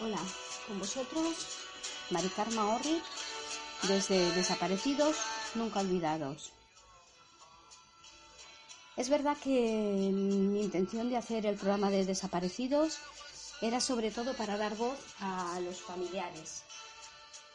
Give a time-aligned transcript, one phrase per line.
[0.00, 0.18] Hola,
[0.66, 1.46] con vosotros
[2.10, 3.00] Maricarma Orri
[3.82, 5.16] desde Desaparecidos
[5.54, 6.52] Nunca Olvidados.
[8.96, 12.98] Es verdad que mi intención de hacer el programa de Desaparecidos
[13.60, 16.64] era sobre todo para dar voz a los familiares.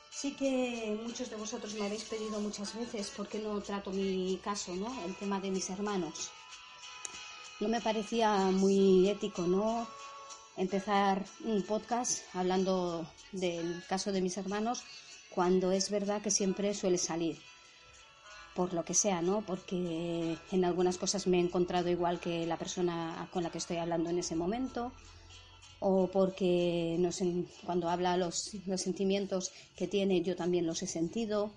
[0.09, 4.39] Sí que muchos de vosotros me habéis pedido muchas veces por qué no trato mi
[4.43, 5.03] caso, ¿no?
[5.05, 6.29] El tema de mis hermanos.
[7.59, 9.87] No me parecía muy ético, ¿no?
[10.57, 14.83] empezar un podcast hablando del caso de mis hermanos
[15.29, 17.39] cuando es verdad que siempre suele salir
[18.53, 19.41] por lo que sea, ¿no?
[19.41, 23.77] Porque en algunas cosas me he encontrado igual que la persona con la que estoy
[23.77, 24.91] hablando en ese momento,
[25.85, 30.87] o porque no sé, cuando habla los, los sentimientos que tiene yo también los he
[30.87, 31.51] sentido,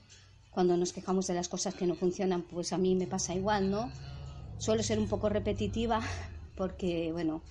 [0.50, 3.70] cuando nos quejamos de las cosas que no funcionan, pues a mí me pasa igual,
[3.70, 3.92] ¿no?
[4.59, 6.00] Suelo ser un poco repetitiva
[6.56, 7.42] porque, bueno,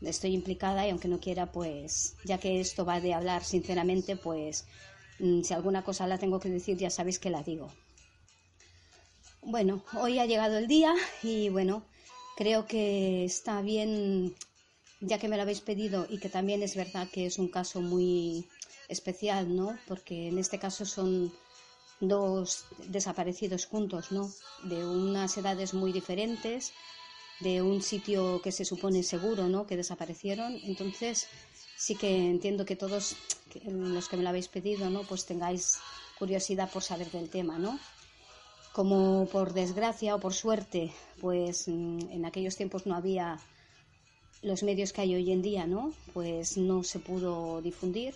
[0.00, 4.66] estoy implicada y aunque no quiera, pues ya que esto va de hablar sinceramente, pues
[5.18, 7.72] mm, si alguna cosa la tengo que decir, ya sabéis que la digo.
[9.42, 10.94] Bueno, hoy ha llegado el día
[11.24, 11.84] y bueno,
[12.36, 14.36] creo que está bien,
[15.02, 17.80] ya que me lo habéis pedido y que también es verdad que es un caso
[17.80, 18.48] muy
[18.88, 19.76] especial, ¿no?
[19.88, 21.32] Porque en este caso son
[22.00, 24.30] dos desaparecidos juntos, ¿no?
[24.62, 26.72] De unas edades muy diferentes,
[27.40, 29.66] de un sitio que se supone seguro, ¿no?
[29.66, 30.60] Que desaparecieron.
[30.64, 31.26] Entonces,
[31.76, 33.16] sí que entiendo que todos
[33.64, 35.02] los que me lo habéis pedido, ¿no?
[35.02, 35.78] Pues tengáis
[36.16, 37.78] curiosidad por saber del tema, ¿no?
[38.72, 43.38] Como por desgracia o por suerte, pues mm, en aquellos tiempos no había
[44.42, 45.92] los medios que hay hoy en día, ¿no?
[46.12, 48.14] Pues no se pudo difundir.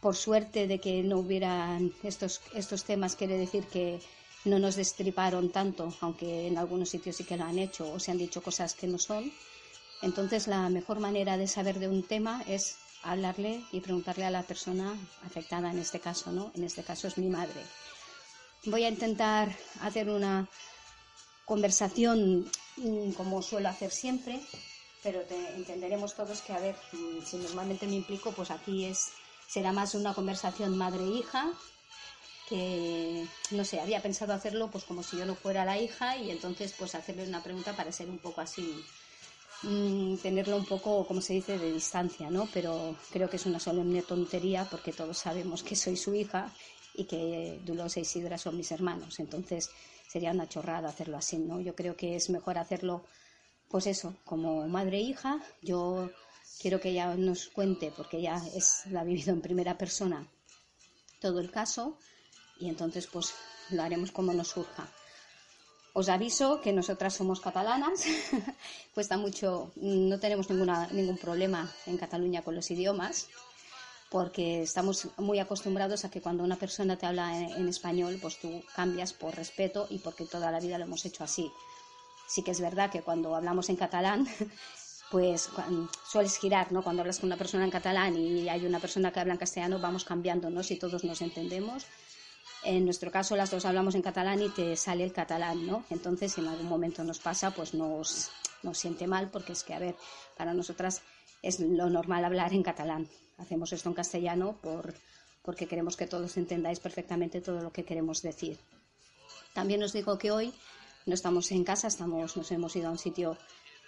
[0.00, 4.00] Por suerte de que no hubieran estos, estos temas, quiere decir que
[4.44, 8.10] no nos destriparon tanto, aunque en algunos sitios sí que lo han hecho o se
[8.10, 9.30] han dicho cosas que no son.
[10.02, 14.42] Entonces la mejor manera de saber de un tema es hablarle y preguntarle a la
[14.42, 16.50] persona afectada en este caso, ¿no?
[16.54, 17.60] En este caso es mi madre.
[18.64, 20.48] Voy a intentar hacer una
[21.44, 24.40] conversación mm, como suelo hacer siempre,
[25.02, 25.22] pero
[25.56, 29.12] entenderemos todos que, a ver, mm, si normalmente me implico, pues aquí es
[29.48, 31.50] será más una conversación madre-hija
[32.48, 36.30] que, no sé, había pensado hacerlo pues como si yo no fuera la hija y
[36.30, 38.84] entonces pues hacerle una pregunta para ser un poco así,
[39.62, 42.48] mm, tenerlo un poco, como se dice, de distancia, ¿no?
[42.52, 46.52] Pero creo que es una solemne tontería porque todos sabemos que soy su hija
[46.94, 49.70] y que Dulosa y Sidra son mis hermanos, entonces
[50.08, 51.60] sería una chorrada hacerlo así, ¿no?
[51.60, 53.04] Yo creo que es mejor hacerlo,
[53.70, 56.10] pues eso, como madre e hija, yo
[56.60, 60.26] quiero que ella nos cuente, porque ella es, la ha vivido en primera persona,
[61.20, 61.96] todo el caso,
[62.58, 63.32] y entonces pues
[63.70, 64.88] lo haremos como nos surja.
[65.92, 68.04] Os aviso que nosotras somos catalanas,
[68.94, 73.28] cuesta mucho, no tenemos ninguna, ningún problema en Cataluña con los idiomas,
[74.10, 78.40] porque estamos muy acostumbrados a que cuando una persona te habla en, en, español, pues
[78.40, 81.52] tú cambias por respeto y porque toda la vida lo hemos hecho así.
[82.30, 84.28] Sí que es verdad que cuando hablamos en catalán
[85.10, 85.50] pues
[86.06, 86.84] sueles girar, ¿no?
[86.84, 89.80] Cuando hablas con una persona en catalán y hay una persona que habla en castellano,
[89.80, 90.62] vamos cambiando, ¿no?
[90.62, 91.86] Si todos nos entendemos.
[92.62, 95.84] En nuestro caso, las dos hablamos en catalán y te sale el catalán, ¿no?
[95.90, 98.30] Entonces, si en algún momento nos pasa, pues nos,
[98.62, 99.96] nos siente mal, porque es que, a ver,
[100.36, 101.02] para nosotras
[101.42, 103.08] es lo normal hablar en catalán.
[103.38, 104.94] Hacemos esto en castellano por,
[105.42, 108.56] porque queremos que todos entendáis perfectamente todo lo que queremos decir.
[109.54, 110.54] También os digo que hoy
[111.06, 113.36] no estamos en casa, estamos, nos hemos ido a un sitio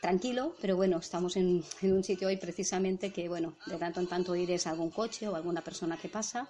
[0.00, 4.08] tranquilo, pero bueno, estamos en, en un sitio hoy precisamente que, bueno, de tanto en
[4.08, 6.48] tanto oires algún coche o alguna persona que pasa.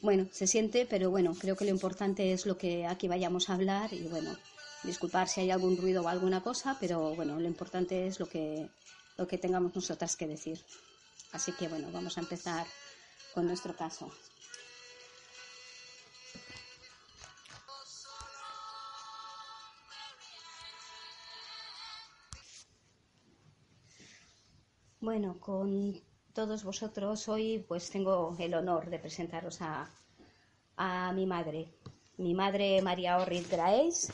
[0.00, 3.54] Bueno, se siente, pero bueno, creo que lo importante es lo que aquí vayamos a
[3.54, 4.36] hablar y bueno,
[4.82, 8.68] disculpar si hay algún ruido o alguna cosa, pero bueno, lo importante es lo que,
[9.16, 10.60] lo que tengamos nosotras que decir.
[11.32, 12.66] Así que bueno, vamos a empezar
[13.34, 14.12] con nuestro caso.
[25.02, 26.00] Bueno, con
[26.32, 29.90] todos vosotros hoy pues tengo el honor de presentaros a,
[30.76, 31.66] a mi madre.
[32.18, 34.12] Mi madre María Orriz Grace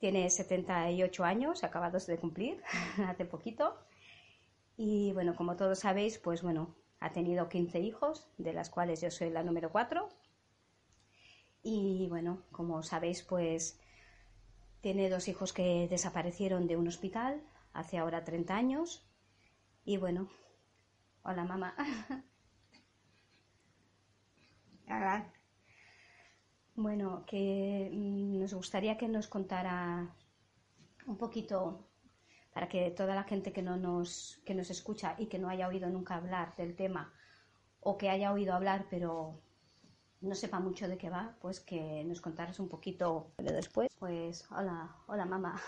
[0.00, 2.60] tiene 78 años, acabados de cumplir
[3.06, 3.78] hace poquito.
[4.76, 9.12] Y bueno, como todos sabéis, pues bueno, ha tenido 15 hijos, de las cuales yo
[9.12, 10.08] soy la número 4.
[11.62, 13.78] Y bueno, como sabéis, pues
[14.80, 17.40] tiene dos hijos que desaparecieron de un hospital
[17.74, 19.05] hace ahora 30 años.
[19.88, 20.28] Y bueno,
[21.22, 21.74] hola mamá.
[26.74, 30.12] Bueno, que mm, nos gustaría que nos contara
[31.06, 31.88] un poquito
[32.52, 35.68] para que toda la gente que no nos que nos escucha y que no haya
[35.68, 37.12] oído nunca hablar del tema
[37.80, 39.40] o que haya oído hablar pero
[40.20, 43.88] no sepa mucho de qué va, pues que nos contaras un poquito después.
[43.98, 45.60] Pues hola, hola mamá.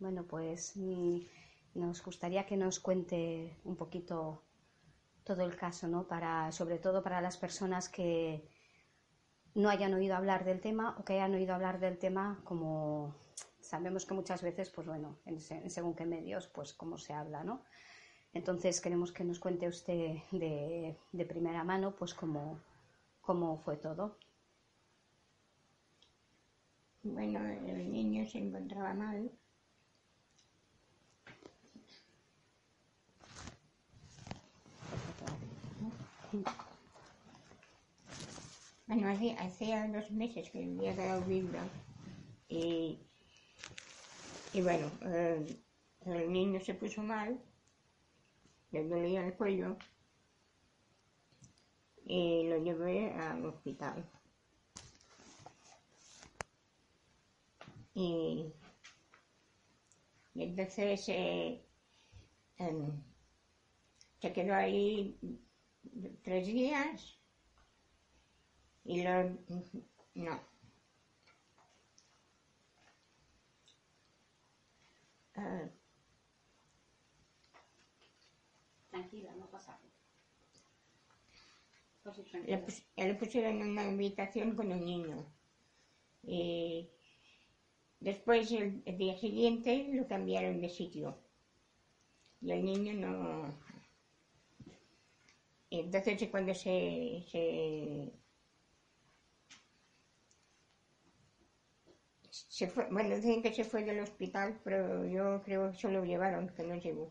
[0.00, 1.20] Bueno, pues mm,
[1.74, 4.42] nos gustaría que nos cuente un poquito
[5.24, 6.06] todo el caso, ¿no?
[6.06, 8.48] Para sobre todo para las personas que
[9.54, 13.14] no hayan oído hablar del tema o que hayan oído hablar del tema como
[13.60, 17.62] sabemos que muchas veces, pues bueno, en, según qué medios, pues cómo se habla, ¿no?
[18.32, 22.60] Entonces queremos que nos cuente usted de, de primera mano, pues cómo,
[23.20, 24.16] cómo fue todo.
[27.02, 29.30] Bueno, el niño se encontraba mal.
[38.86, 41.64] Bueno, hacía, dos meses que había quedado viva
[42.48, 43.00] y,
[44.52, 45.44] y bueno, eh,
[46.06, 47.40] el niño se puso mal,
[48.70, 49.76] le dolía el cuello
[52.04, 54.08] y lo llevé al hospital.
[57.94, 58.52] Y,
[60.36, 61.60] entonces eh,
[62.58, 63.02] em,
[64.20, 65.18] se quedó ahí
[66.22, 67.18] tres días
[68.84, 69.30] y lo...
[70.14, 70.40] no.
[75.36, 75.70] Uh,
[78.90, 79.78] Tranquila, no pasa
[82.46, 82.64] le,
[82.96, 85.26] le pusieron en una habitación con un niño.
[86.22, 86.88] Y
[88.00, 91.18] después, el, el, día siguiente, lo cambiaron de sitio.
[92.40, 93.69] Y el niño no...
[95.70, 98.12] Entonces, cuando se, se
[102.30, 106.04] Se fue, bueno, dicen que se fue del hospital, pero yo creo que se lo
[106.04, 107.10] llevaron, que no llegó.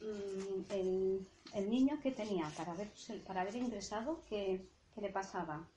[0.00, 2.88] Mm, el, el, niño que tenía para haber,
[3.26, 5.68] para haber ingresado, ¿qué, ¿qué, le pasaba?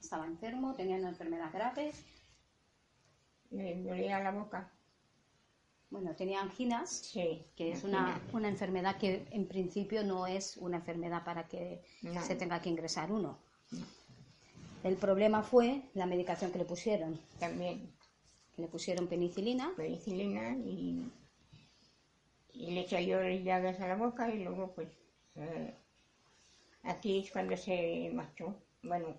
[0.00, 0.74] ¿Estaba enfermo?
[0.74, 1.92] ¿Tenía una enfermedad grave?
[3.50, 4.75] Le dolía la boca.
[5.88, 10.78] Bueno, tenía anginas, sí, que es una, una, enfermedad que en principio no es una
[10.78, 11.80] enfermedad para que
[12.26, 13.38] se tenga que ingresar uno.
[14.82, 17.20] El problema fue la medicación que le pusieron.
[17.38, 17.92] También.
[18.56, 19.72] le pusieron penicilina.
[19.76, 21.10] Penicilina y,
[22.52, 24.88] y le salió llagas a la boca y luego pues
[25.36, 25.74] eh,
[26.82, 28.54] aquí es cuando se marchó.
[28.82, 29.14] Bueno,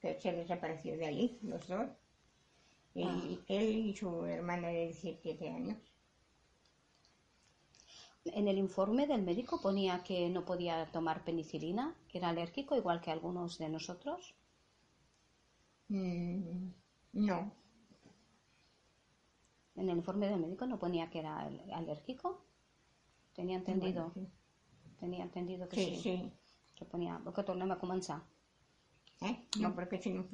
[0.00, 1.88] se desapareció de ahí, los dos.
[2.94, 5.76] Y él y su hermana de 17 años.
[8.24, 13.00] En el informe del médico ponía que no podía tomar penicilina, que era alérgico, igual
[13.00, 14.34] que algunos de nosotros.
[15.88, 16.70] Mm,
[17.12, 17.52] no.
[19.76, 21.40] En el informe del médico no ponía que era
[21.74, 22.44] alérgico.
[23.34, 24.12] Tenía entendido.
[24.98, 25.96] Tenía entendido que sí.
[26.00, 26.32] Sí,
[26.74, 28.20] Que ponía, porque tornem a començar.
[29.22, 29.46] Eh?
[29.60, 30.26] No, porque si no...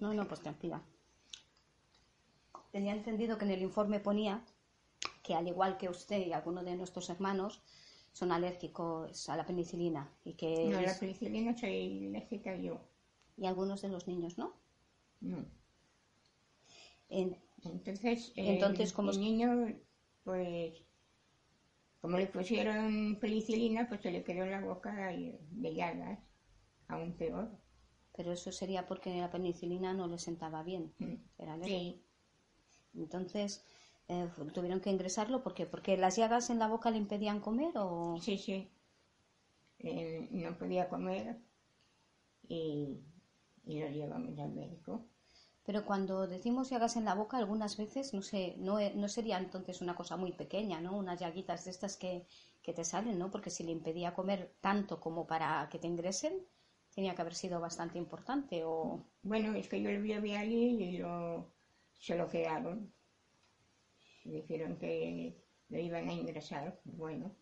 [0.00, 0.80] No, no, pues tranquila.
[2.72, 4.42] Tenía entendido que en el informe ponía
[5.22, 7.62] que al igual que usted y algunos de nuestros hermanos
[8.12, 12.80] son alérgicos a la penicilina y que No, la es- penicilina soy alérgica yo.
[13.36, 14.54] y algunos de los niños, ¿no?
[15.20, 15.44] No.
[17.08, 19.74] En- Entonces, Entonces, ¿cómo el es- niño,
[20.24, 20.74] pues,
[22.00, 26.18] como le pusieron penicilina, pues se le quedó en la boca de llagas,
[26.88, 27.48] aún peor.
[28.14, 30.92] pero eso sería porque la penicilina no le sentaba bien.
[30.98, 31.14] Mm.
[31.38, 31.78] Era alérgico.
[31.80, 32.02] Sí,
[32.94, 33.64] Entonces,
[34.08, 35.66] eh, tuvieron que ingresarlo ¿por qué?
[35.66, 38.70] porque las llagas en la boca le impedían comer o sí, sí.
[40.30, 41.36] No podía comer
[42.48, 43.00] y,
[43.64, 45.08] y lo llevamos al médico.
[45.66, 49.38] pero cuando decimos llagas en la boca algunas veces no sé no, e- no sería
[49.38, 52.26] entonces una cosa muy pequeña no unas llaguitas de estas que,
[52.62, 56.34] que te salen no porque si le impedía comer tanto como para que te ingresen
[56.94, 60.98] tenía que haber sido bastante importante o Bueno, es que yo lo vi allí y
[60.98, 61.52] lo,
[62.02, 62.92] se lo quedaron.
[64.24, 65.36] Dijeron que
[65.68, 66.80] lo iban a ingresar.
[66.84, 67.34] Bueno,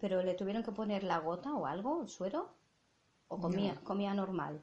[0.00, 2.40] pero le tuvieron que poner la gota o algo el suero
[3.28, 3.84] o comía No.
[3.88, 4.62] comía normal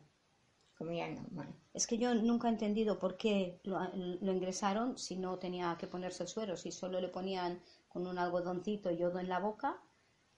[0.82, 1.50] comía normal.
[1.74, 5.86] Es que yo nunca he entendido por qué lo, lo ingresaron si no tenía que
[5.88, 9.80] ponerse el suero, si solo le ponían con un algodoncito y yodo en la boca.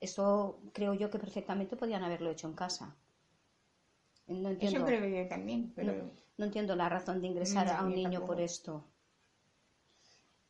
[0.01, 2.93] Eso creo yo que perfectamente podían haberlo hecho en casa.
[4.27, 7.71] No entiendo, Eso creo yo también, pero no, no entiendo la razón de ingresar No,
[7.71, 8.27] a un niño tampoco.
[8.27, 8.83] por esto.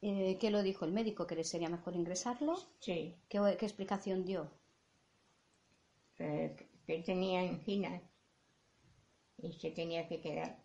[0.01, 1.25] Eh, ¿Qué lo dijo el médico?
[1.25, 2.55] ¿Que le sería mejor ingresarlo?
[2.79, 4.51] sí, ¿Qué, qué explicación dio?
[6.17, 6.55] eh,
[6.87, 8.01] que tenía angina
[9.37, 10.57] y se tenía que quedar.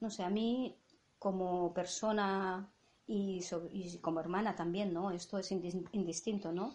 [0.00, 0.76] No sé, a mí
[1.18, 2.70] como persona
[3.06, 3.40] y,
[3.72, 5.10] y como hermana también, ¿no?
[5.10, 6.74] Esto es indis- indistinto, ¿no?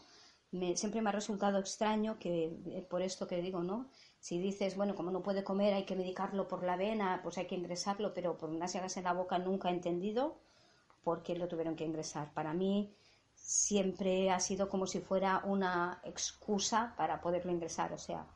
[0.52, 2.34] Me- siempre me ha resultado extraño que,
[2.78, 3.90] eh, por esto que digo, ¿no?
[4.28, 7.48] Si dices, bueno, como no puede comer, hay que medicarlo por la vena, pues hay
[7.48, 10.36] que ingresarlo, pero por unas llagas en la boca nunca he entendido
[11.02, 12.34] por qué lo tuvieron que ingresar.
[12.34, 12.94] Para mí
[13.36, 18.28] siempre ha sido como si fuera una excusa para poderlo ingresar, o sea,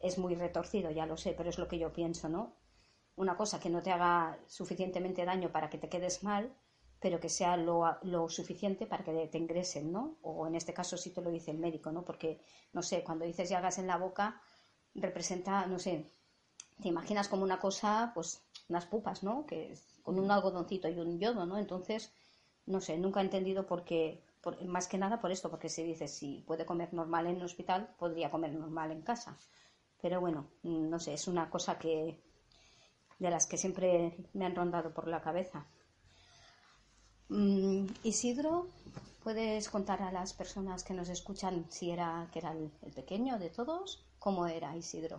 [0.00, 2.54] es muy retorcido, ya lo sé, pero es lo que yo pienso, ¿no?
[3.16, 6.54] Una cosa que no te haga suficientemente daño para que te quedes mal,
[7.00, 10.18] pero que sea lo, lo suficiente para que te ingresen, ¿no?
[10.20, 12.04] O en este caso sí te lo dice el médico, ¿no?
[12.04, 12.38] Porque,
[12.74, 14.42] no sé, cuando dices llagas en la boca,
[14.94, 16.06] representa, no sé,
[16.82, 19.46] te imaginas como una cosa, pues, unas pupas, ¿no?
[19.46, 21.58] Que es con un algodoncito y un yodo, ¿no?
[21.58, 22.12] Entonces,
[22.66, 25.82] no sé, nunca he entendido por qué, por- más que nada por esto, porque si
[25.84, 29.36] dices, si puede comer normal en el hospital, podría comer normal en casa.
[30.02, 32.20] Pero bueno, mm, no sé, es una cosa que
[33.18, 35.66] de las que siempre me han rondado por la cabeza.
[37.28, 38.68] Mm, Isidro,
[39.24, 43.38] ¿puedes contar a las personas que nos escuchan si era que era el, el pequeño
[43.40, 44.04] de todos?
[44.22, 45.18] ¿Cómo era Isidro?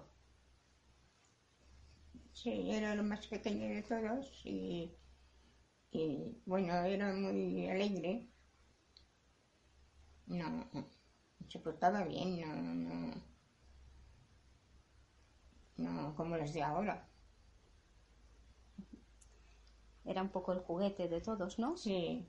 [2.34, 4.92] Sí, era lo más pequeño de todos y,
[5.92, 8.30] y, bueno, era muy alegre.
[10.28, 10.50] No,
[11.50, 13.14] se portaba bien, no, no,
[15.78, 17.08] no como los de ahora.
[20.06, 21.76] Era un poco el juguete de todos, ¿no?
[21.76, 22.26] Sí,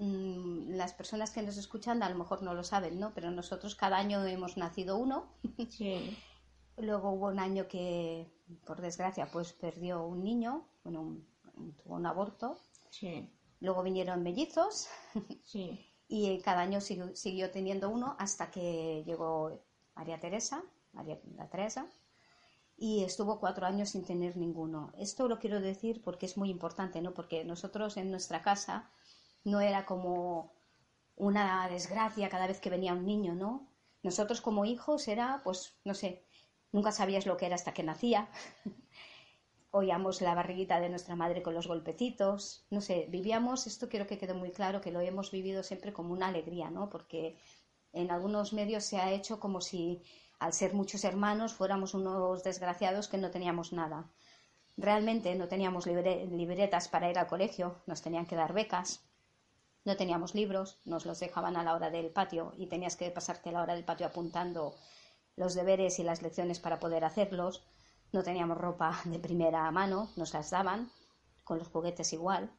[0.00, 3.12] Mm, las personas que nos escuchan a lo mejor no lo saben, ¿no?
[3.14, 5.28] Pero nosotros cada año hemos nacido uno.
[5.68, 6.22] sí,
[6.78, 8.26] Luego hubo un año que,
[8.66, 12.56] por desgracia, pues perdió un niño, bueno, un- tuvo un aborto.
[12.90, 13.30] sí,
[13.60, 14.88] Luego vinieron mellizos
[15.44, 19.60] sí, y cada año siguió, siguió teniendo uno hasta que llegó
[19.94, 21.86] María Teresa, María la Teresa,
[22.76, 24.92] y estuvo cuatro años sin tener ninguno.
[24.98, 27.14] Esto lo quiero decir porque es muy importante, ¿no?
[27.14, 28.90] Porque nosotros en nuestra casa
[29.44, 30.52] no era como
[31.16, 33.68] una desgracia cada vez que venía un niño, ¿no?
[34.02, 36.24] Nosotros como hijos era, pues, no sé,
[36.72, 38.30] nunca sabías lo que era hasta que nacía.
[39.72, 44.18] Oíamos la barriguita de nuestra madre con los golpecitos, no sé, vivíamos, esto quiero que
[44.18, 46.88] quede muy claro, que lo hemos vivido siempre como una alegría, ¿no?
[46.90, 47.36] Porque
[47.92, 50.02] en algunos medios se ha hecho como si
[50.40, 54.10] al ser muchos hermanos fuéramos unos desgraciados que no teníamos nada.
[54.76, 59.04] Realmente no teníamos libre- libretas para ir al colegio, nos tenían que dar becas,
[59.84, 63.52] no teníamos libros, nos los dejaban a la hora del patio y tenías que pasarte
[63.52, 64.74] la hora del patio apuntando
[65.36, 67.62] los deberes y las lecciones para poder hacerlos.
[68.12, 70.90] No teníamos ropa de primera mano, nos las daban,
[71.44, 72.50] con los juguetes igual,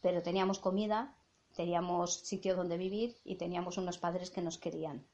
[0.00, 1.14] pero teníamos comida,
[1.54, 5.06] teníamos sitio donde vivir y teníamos unos padres que nos querían.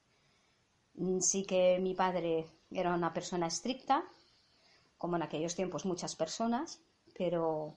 [0.95, 4.04] Mm, Sí que mi padre era una persona estricta,
[4.99, 6.80] como en aquellos tiempos muchas personas,
[7.16, 7.75] pero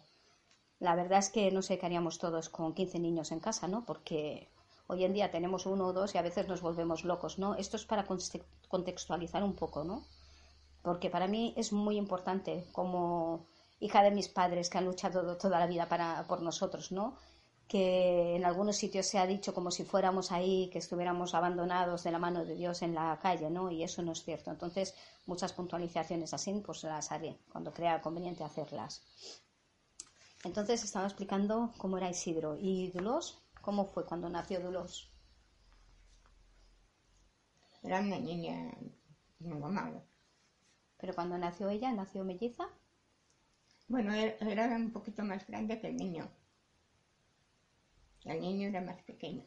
[0.84, 3.86] la verdad es que no sé qué haríamos todos con 15 niños en casa, ¿no?
[3.86, 4.50] Porque
[4.88, 7.56] hoy en día tenemos uno o dos y a veces nos volvemos locos, ¿no?
[7.56, 8.06] Esto es para
[8.68, 10.04] contextualizar un poco, ¿no?
[10.82, 13.46] Porque para mí es muy importante como
[13.80, 17.16] hija de mis padres que han luchado toda la vida para, por nosotros, ¿no?
[17.66, 22.12] que en algunos sitios se ha dicho como si fuéramos ahí, que estuviéramos abandonados de
[22.12, 23.72] la mano de Dios en la calle, ¿no?
[23.72, 24.52] Y eso no es cierto.
[24.52, 24.94] Entonces,
[25.26, 29.02] muchas puntualizaciones así, pues las haré cuando crea conveniente hacerlas.
[30.44, 32.58] Entonces, estaba explicando cómo era Isidro.
[32.60, 33.42] ¿Y Dulos?
[33.62, 35.10] ¿Cómo fue cuando nació Dulos?
[37.82, 38.72] Era una niña
[39.40, 40.04] normal.
[40.98, 42.66] Pero cuando nació ella, ¿nació melliza?
[43.88, 46.30] Bueno, e-, era un poquito más grande que el niño.
[48.26, 49.46] El niño era más pequeño.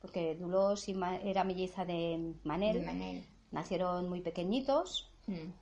[0.00, 2.80] Porque Dulos era melliza de Manel.
[2.80, 3.26] De Manel.
[3.50, 5.10] Nacieron muy pequeñitos.
[5.26, 5.52] Mm.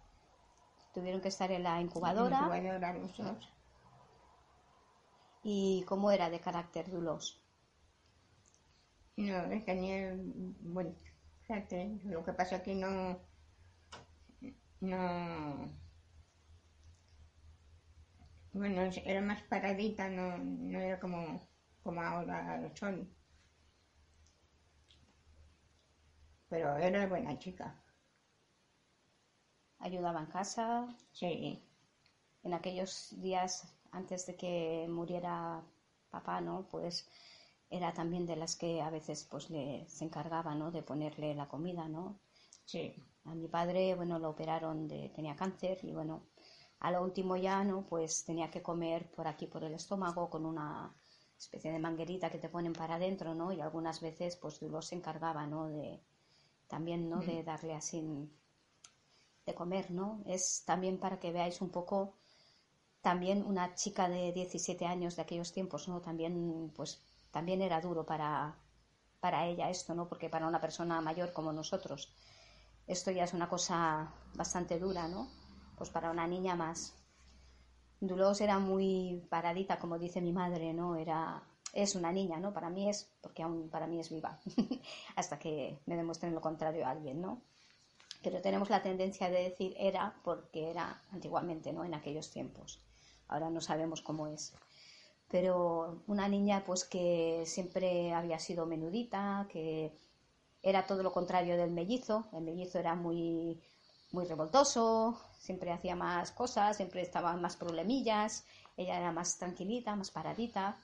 [0.92, 2.38] Tuvieron que estar en la incubadora.
[2.38, 3.53] Incubadora los dos.
[5.44, 7.40] ¿Y cómo era de carácter Dulos?
[9.16, 10.14] No, tenía
[10.60, 10.96] buen
[11.46, 12.00] carácter.
[12.04, 13.18] Lo que pasa es que no.
[14.80, 15.68] No.
[18.54, 21.46] Bueno, era más paradita, no, no era como
[21.82, 23.08] como ahora son.
[26.48, 27.84] Pero era buena chica.
[29.78, 30.88] Ayudaba en casa.
[31.12, 31.62] Sí.
[32.42, 35.62] En aquellos días antes de que muriera
[36.10, 36.66] papá, ¿no?
[36.70, 37.08] Pues
[37.70, 40.70] era también de las que a veces pues le se encargaba, ¿no?
[40.70, 42.18] De ponerle la comida, ¿no?
[42.64, 42.94] Sí.
[43.24, 46.26] A mi padre, bueno, lo operaron de tenía cáncer y bueno,
[46.80, 47.86] a lo último ya, ¿no?
[47.86, 50.94] Pues tenía que comer por aquí por el estómago con una
[51.38, 53.52] especie de manguerita que te ponen para adentro, ¿no?
[53.52, 55.68] Y algunas veces, pues Dulos se encargaba, ¿no?
[55.68, 56.00] De,
[56.68, 57.20] también, ¿no?
[57.20, 58.02] De darle así
[59.46, 60.22] de comer, ¿no?
[60.26, 62.16] Es también para que veáis un poco,
[63.04, 66.00] también una chica de 17 años de aquellos tiempos, ¿no?
[66.00, 68.56] También, pues, también era duro para,
[69.20, 70.08] para ella esto, ¿no?
[70.08, 72.10] Porque para una persona mayor como nosotros,
[72.86, 75.28] esto ya es una cosa bastante dura, ¿no?
[75.76, 76.94] Pues para una niña más.
[78.00, 80.96] Dulos era muy paradita, como dice mi madre, ¿no?
[80.96, 81.42] Era,
[81.74, 82.54] es una niña, ¿no?
[82.54, 84.40] Para mí es, porque aún para mí es viva,
[85.16, 87.42] hasta que me demuestren lo contrario a alguien, ¿no?
[88.22, 91.84] Pero tenemos la tendencia de decir era porque era antiguamente, ¿no?
[91.84, 92.80] En aquellos tiempos.
[93.28, 94.54] Ahora no sabemos cómo es.
[95.30, 99.92] Pero una niña, pues que siempre había sido menudita, que
[100.62, 102.28] era todo lo contrario del mellizo.
[102.32, 103.60] El mellizo era muy,
[104.12, 110.10] muy revoltoso, siempre hacía más cosas, siempre estaba más problemillas, ella era más tranquilita, más
[110.10, 110.78] paradita.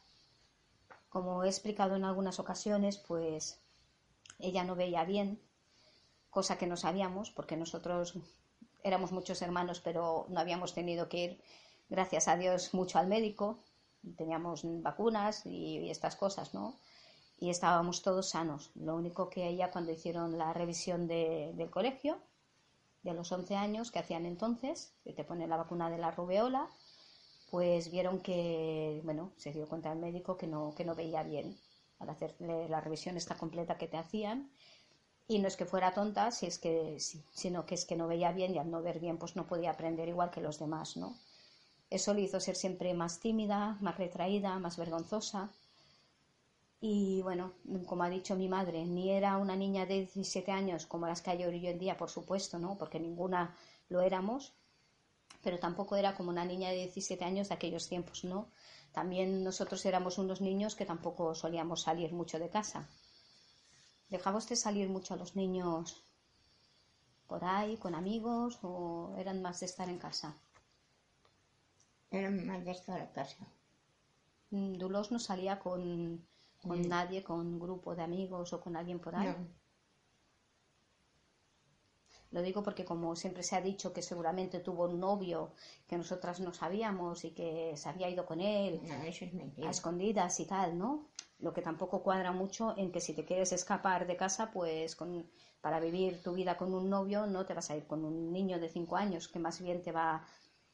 [1.08, 3.60] Como he explicado en algunas ocasiones, pues
[4.38, 5.40] ella no veía bien,
[6.30, 8.14] cosa que no sabíamos, porque nosotros
[8.82, 11.42] éramos muchos hermanos, pero no habíamos tenido que ir,
[11.90, 13.58] gracias a Dios, mucho al médico.
[14.16, 16.78] Teníamos vacunas y, estas cosas, ¿no?
[17.38, 18.70] Y estábamos todos sanos.
[18.74, 22.18] Lo único que ella, cuando hicieron la revisión del colegio,
[23.02, 26.68] de los 11 años que hacían entonces, que te pone la vacuna de la rubeola,
[27.50, 31.58] pues vieron que, bueno, se dio cuenta el médico que no, que no veía bien
[31.98, 34.50] al hacerle la revisión esta completa que te hacían.
[35.28, 38.32] Y no es que fuera tonta, si es que, sino que es que no veía
[38.32, 41.16] bien y al no ver bien pues no podía aprender igual que los demás, ¿no?
[41.90, 45.50] Eso le hizo ser siempre más tímida, más retraída, más vergonzosa.
[46.80, 47.52] Y bueno,
[47.86, 51.30] como ha dicho mi madre, ni era una niña de 17 años como las que
[51.30, 52.78] hay hoy en día, por supuesto, ¿no?
[52.78, 53.54] Porque ninguna
[53.88, 54.54] lo éramos,
[55.42, 58.48] pero tampoco era como una niña de 17 años de aquellos tiempos, ¿no?
[58.92, 62.88] También nosotros éramos unos niños que tampoco solíamos salir mucho de casa.
[64.08, 66.02] ¿Dejaba usted salir mucho a los niños
[67.26, 70.34] por ahí, con amigos, o eran más de estar en casa?
[72.10, 73.46] Eran más de estar en casa.
[74.50, 76.26] Mm, Dulos no salía con
[76.62, 76.88] con mm.
[76.88, 79.34] nadie, con un grupo de amigos o con alguien por ahí.
[82.32, 85.52] Lo digo porque como siempre se ha dicho que seguramente tuvo un novio
[85.88, 88.80] que nosotras no sabíamos y que se había ido con él
[89.64, 91.08] a escondidas y tal, ¿no?
[91.40, 95.28] Lo que tampoco cuadra mucho en que si te quieres escapar de casa, pues con,
[95.60, 98.60] para vivir tu vida con un novio no te vas a ir con un niño
[98.60, 100.24] de cinco años que más bien te va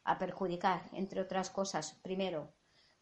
[0.06, 1.98] a perjudicar, entre otras cosas.
[2.02, 2.52] Primero,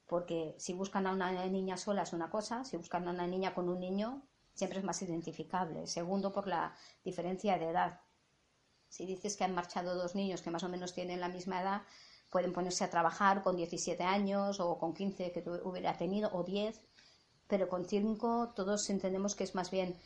[0.06, 3.54] porque si buscan a una niña sola es una cosa, si buscan a una niña
[3.54, 4.22] con un niño
[4.54, 5.86] siempre es más identificable.
[5.86, 8.00] Segundo, por la diferencia de edad.
[8.88, 11.82] Si dices que han marchado dos niños que más o menos tienen la misma edad,
[12.30, 16.80] pueden ponerse a trabajar con 17 años o con 15 que hubiera tenido o 10,
[17.48, 19.96] pero con 5 todos entendemos que es más bien,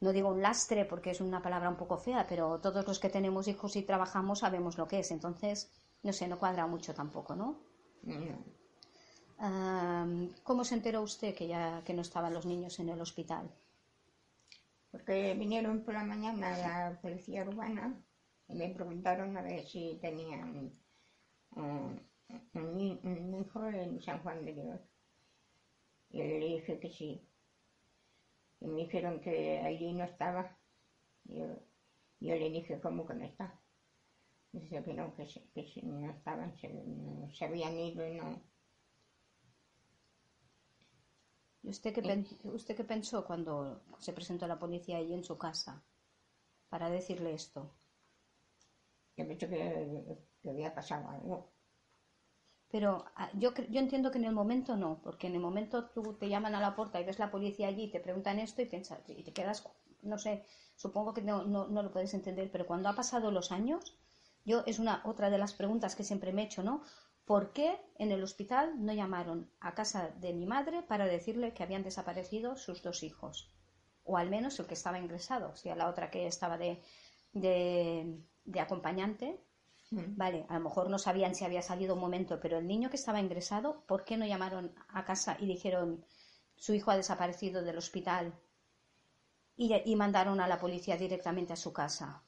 [0.00, 3.10] no digo un lastre porque es una palabra un poco fea, pero todos los que
[3.10, 5.70] tenemos hijos y trabajamos sabemos lo que es, entonces,
[6.02, 7.58] no sé, no cuadra mucho tampoco, ¿no?
[10.42, 13.50] ¿Cómo se enteró usted que ya que no estaban los niños en el hospital?
[14.90, 17.94] Porque vinieron por la mañana la policía urbana
[18.48, 20.72] y me preguntaron a ver si tenían
[21.56, 22.00] eh,
[22.54, 24.80] un, hijo en San Juan de Dios.
[26.10, 27.26] Y le dije que sí.
[28.60, 30.58] Y me dijeron que allí no estaba.
[31.24, 31.46] Yo,
[32.18, 33.59] yo le dije, ¿cómo que no está?
[34.52, 36.68] Dice que no, que, que no estaban, se,
[37.32, 38.42] se habían ido y no.
[41.62, 45.82] ¿Y usted qué, usted qué pensó cuando se presentó la policía allí en su casa
[46.68, 47.70] para decirle esto?
[49.16, 51.52] Yo pensé que, que había pasado algo.
[52.70, 56.14] Pero ah, yo, yo entiendo que en el momento no, porque en el momento tú
[56.14, 58.66] te llaman a la puerta y ves la policía allí y te preguntan esto y,
[58.66, 59.68] piensas, y te quedas,
[60.02, 60.44] no sé,
[60.76, 63.96] supongo que no, no, no, lo puedes entender, pero cuando ha pasado los años,
[64.44, 66.82] yo es una otra de las preguntas que siempre me he hecho, ¿no?
[67.24, 71.62] ¿Por qué en el hospital no llamaron a casa de mi madre para decirle que
[71.62, 73.50] habían desaparecido sus dos hijos?
[74.04, 76.82] O al menos el que estaba ingresado, si a la otra que estaba de,
[77.32, 79.38] de, de acompañante,
[79.90, 80.16] Mm.
[80.16, 82.96] Vale, a lo mejor no sabían si había salido un momento, pero el niño que
[82.96, 86.04] estaba ingresado, ¿por qué no llamaron a casa y dijeron
[86.56, 88.34] su hijo ha desaparecido del hospital
[89.56, 92.22] y, mandaron a la policía directamente a su casa?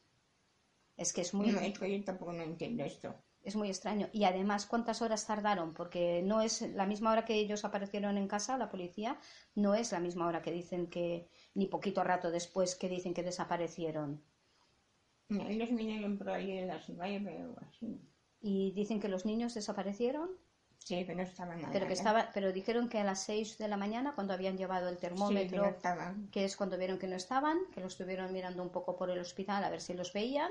[1.03, 1.49] Es que es muy...
[1.51, 3.13] No, yo tampoco no entiendo esto.
[3.43, 4.09] Es muy extraño.
[4.13, 5.75] Y además, ¿cuántas horas tardaron?
[5.75, 9.19] Porque no es la misma hora que ellos aparecieron en casa, la policía,
[9.57, 13.25] no es la misma hora que dicen que, ni poquito rato después que dicen que
[13.25, 14.23] desaparecieron.
[15.29, 18.01] Ellos vinieron por ahí de las así.
[18.41, 20.31] ¿Y dicen que los niños desaparecieron?
[20.79, 21.73] Sí, que no estaban nada.
[21.73, 24.89] Pero, que estaba, pero dijeron que a las seis de la mañana, cuando habían llevado
[24.89, 25.77] el termómetro,
[26.31, 29.19] que, es cuando vieron que no estaban, que los estuvieron mirando un poco por el
[29.21, 30.51] hospital a ver si los veían,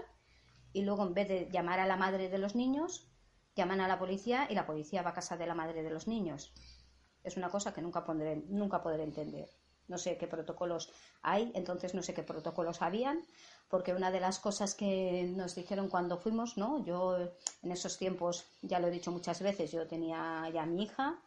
[0.74, 3.08] y luego en vez de llamar a la madre de los niños,
[3.56, 6.08] llaman a la policía y la policía va a casa de la madre de los
[6.08, 6.54] niños.
[7.24, 9.50] Es una cosa que nunca, pondré, nunca podré entender.
[9.88, 13.26] No sé qué protocolos hay, entonces no sé qué protocolos habían,
[13.68, 16.84] porque una de las cosas que nos dijeron cuando fuimos, ¿no?
[16.86, 17.18] Yo
[17.62, 21.20] en esos tiempos, ya lo he dicho muchas veces, yo tenía ya mi hija,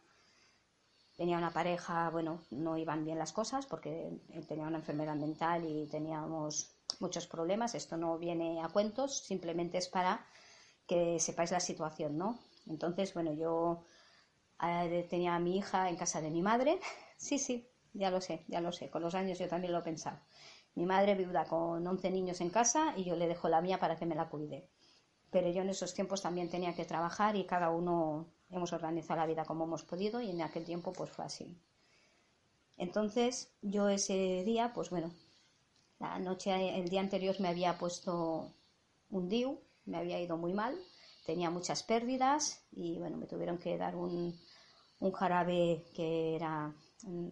[1.15, 4.11] tenía una pareja, bueno, no iban bien las cosas porque
[4.47, 7.75] tenía una enfermedad mental y teníamos muchos problemas.
[7.75, 10.25] Esto no viene a cuentos, simplemente es para
[10.87, 12.39] que sepáis la situación, ¿no?
[12.67, 13.85] Entonces, bueno, yo
[14.61, 16.79] eh, tenía a mi hija en casa de mi madre.
[17.17, 18.89] Sí, sí, ya lo sé, ya lo sé.
[18.89, 20.19] Con los años yo también lo he pensado.
[20.75, 23.95] Mi madre viuda con 11 niños en casa y yo le dejo la mía para
[23.95, 24.69] que me la cuide.
[25.31, 29.25] Pero yo en esos tiempos también tenía que trabajar y cada uno hemos organizado la
[29.25, 31.57] vida como hemos podido y en aquel tiempo pues fue así.
[32.77, 35.11] Entonces yo ese día, pues bueno,
[35.99, 38.53] la noche, el día anterior me había puesto
[39.09, 40.75] un DIU, me había ido muy mal,
[41.25, 44.39] tenía muchas pérdidas y bueno, me tuvieron que dar un,
[44.99, 46.73] un jarabe que era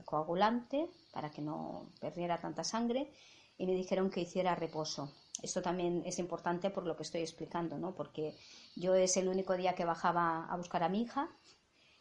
[0.05, 3.11] coagulante para que no perdiera tanta sangre
[3.57, 5.11] y me dijeron que hiciera reposo.
[5.41, 7.95] Esto también es importante por lo que estoy explicando, ¿no?
[7.95, 8.37] Porque
[8.75, 11.29] yo es el único día que bajaba a buscar a mi hija,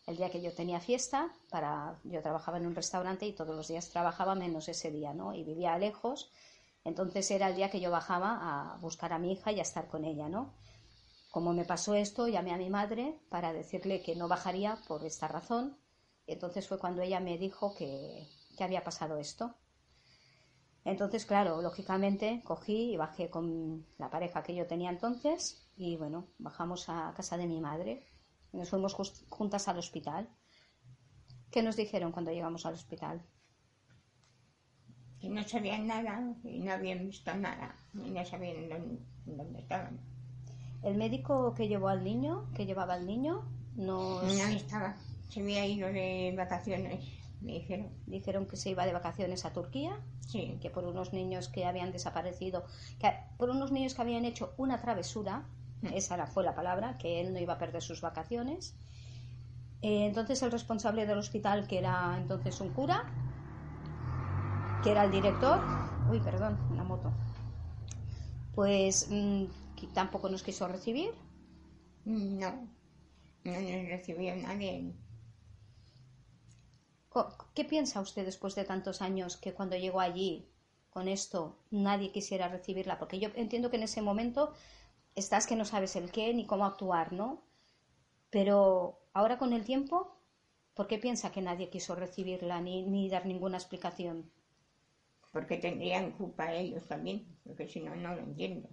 [0.06, 3.68] el día que yo tenía fiesta, para yo trabajaba en un restaurante y todos los
[3.68, 5.34] días trabajaba menos ese día, ¿no?
[5.34, 6.30] Y vivía lejos,
[6.84, 9.88] entonces era el día que yo bajaba a buscar a mi hija y a estar
[9.88, 10.54] con ella, ¿no?
[11.30, 15.28] Como me pasó esto, llamé a mi madre para decirle que no bajaría por esta
[15.28, 15.78] razón.
[16.26, 19.54] Entonces fue cuando ella me dijo que, que había pasado esto.
[20.84, 26.26] Entonces, claro, lógicamente cogí y bajé con la pareja que yo tenía entonces y bueno,
[26.38, 28.06] bajamos a casa de mi madre.
[28.52, 28.94] Nos fuimos
[29.28, 30.28] juntas al hospital.
[31.50, 33.24] ¿Qué nos dijeron cuando llegamos al hospital?
[35.22, 38.68] Que no sabían nada y no habían visto nada y no sabían
[39.24, 40.00] dónde, estaban.
[40.82, 43.44] ¿El médico que llevó al niño, que llevaba al niño,
[43.76, 44.96] no estaba.
[45.28, 47.88] Se había ido de vacaciones me dijeron.
[48.06, 50.58] Dijeron que se iba de vacaciones a Turquía, sí.
[50.60, 52.64] que por unos niños que habían desaparecido,
[52.98, 55.44] que por unos niños que habían hecho una travesura,
[55.82, 55.88] mm.
[55.94, 58.74] esa fue la palabra, que él no iba a perder sus vacaciones.
[59.82, 63.04] Eh, entonces el responsable del hospital, que era entonces un cura,
[64.82, 65.60] que era el director,
[66.10, 67.12] uy, perdón, la moto,
[68.54, 69.44] pues mm,
[69.94, 71.12] tampoco nos quiso recibir.
[72.04, 72.50] No,
[73.44, 74.92] no nos recibió nadie.
[77.54, 80.48] ¿Qué piensa usted después de tantos años que cuando llegó allí
[80.90, 82.98] con esto nadie quisiera recibirla?
[82.98, 84.52] Porque yo entiendo que en ese momento
[85.14, 87.42] estás que no sabes el qué ni cómo actuar, ¿no?
[88.30, 90.16] Pero ahora con el tiempo,
[90.74, 94.30] ¿por qué piensa que nadie quiso recibirla ni, ni dar ninguna explicación?
[95.32, 98.68] Porque tendrían culpa ellos también, porque si no, no lo entiendo.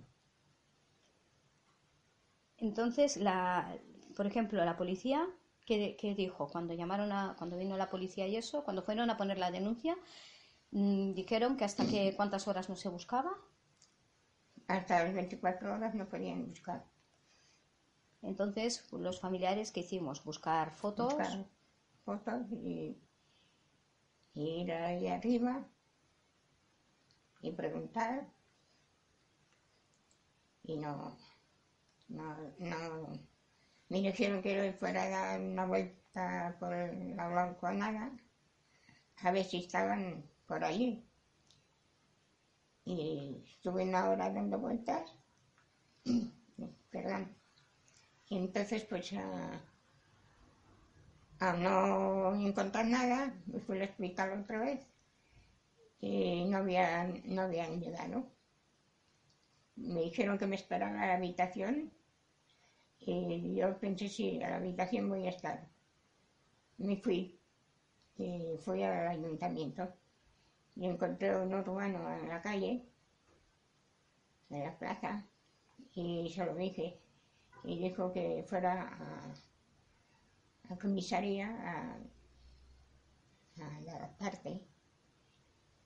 [2.58, 3.78] Entonces, la,
[4.16, 5.26] por ejemplo, la policía
[5.70, 6.48] ¿Qué, dijo?
[6.48, 9.96] Cuando llamaron a, cuando vino la policía y eso, cuando fueron a poner la denuncia,
[10.72, 13.30] mm, dijeron que hasta que cuántas horas no se buscaba.
[14.68, 16.88] Hasta las 24 horas no podían buscar.
[18.24, 21.14] Entonces, los familiares que hicimos, buscar fotos.
[21.14, 21.46] Buscar
[22.04, 22.98] fotos y,
[24.34, 25.68] y ir ahí arriba
[27.42, 28.28] y preguntar.
[30.64, 31.18] Y no,
[32.10, 33.10] no, no,
[33.90, 38.12] me dijeron que fuera a dar una vuelta por la nada
[39.24, 41.04] a ver si estaban por allí.
[42.86, 45.14] Y estuve una hora dando vueltas,
[46.92, 47.36] perdón.
[48.30, 49.14] Y entonces, pues,
[51.40, 54.86] a, no encontrar nada, me fui al hospital otra vez
[56.02, 58.26] y no habían, no habían llegado.
[59.78, 61.92] Me dijeron que me esperaran a la habitación
[63.00, 65.68] y yo pensé, sí, a la habitación voy a estar.
[66.80, 67.40] Me fui
[68.18, 69.94] y fui al ayuntamiento
[70.76, 72.86] y encontré un urbano en la calle,
[74.50, 75.26] en la plaza,
[75.96, 77.00] y se lo dije.
[77.64, 79.34] Y dijo que fuera a,
[80.70, 82.00] a comisaría a,
[83.62, 84.52] a la parte.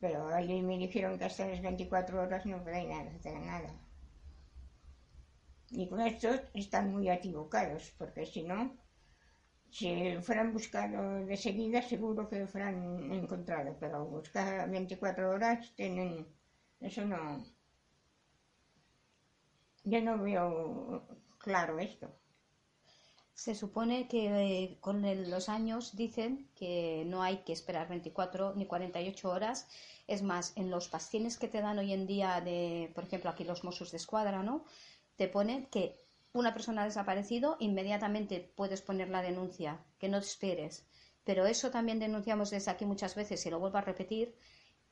[0.03, 3.71] Pero allí me dijeron que hasta las 24 horas no podían hacer nada.
[5.71, 8.59] Y con estos están muy equivocados, porque si no,
[9.69, 9.87] si
[10.25, 12.77] fueran buscado de seguida, seguro que fueran
[13.13, 16.27] encontrado, pero buscar 24 horas tienen.
[16.81, 17.21] Eso no.
[19.85, 22.07] Yo no veo claro esto.
[23.35, 28.67] Se supone que eh, con los años dicen que no hay que esperar 24 ni
[28.67, 29.67] 48 horas.
[30.07, 33.43] Es más, en los pastines que te dan hoy en día, de, por ejemplo, aquí
[33.43, 34.65] los Mossos de Escuadra, ¿no?
[35.15, 35.99] Te ponen que
[36.31, 40.85] una persona ha desaparecido, inmediatamente puedes poner la denuncia, que no te esperes.
[41.23, 44.35] Pero eso también denunciamos desde aquí muchas veces, y lo vuelvo a repetir,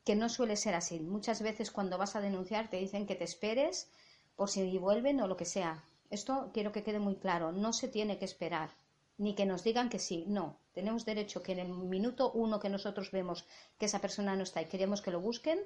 [0.03, 0.99] que no suele ser así.
[0.99, 3.91] Muchas veces cuando vas a denunciar te dicen que te esperes
[4.35, 5.83] por si vuelven o lo que sea.
[6.11, 8.69] Esto quiero que quede muy claro, no se tiene que esperar,
[9.17, 10.57] ni que nos digan que sí, no.
[10.73, 13.45] Tenemos derecho que en el minuto uno que nosotros vemos
[13.77, 15.59] que esa persona no está y queremos que lo busquen,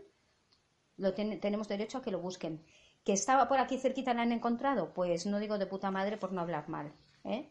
[0.98, 2.64] lo tenemos derecho a que lo busquen.
[3.04, 4.94] ¿Que estaba por aquí cerquita la han encontrado?
[4.94, 6.94] Pues no digo de puta madre por no hablar mal.
[7.24, 7.50] ¿eh?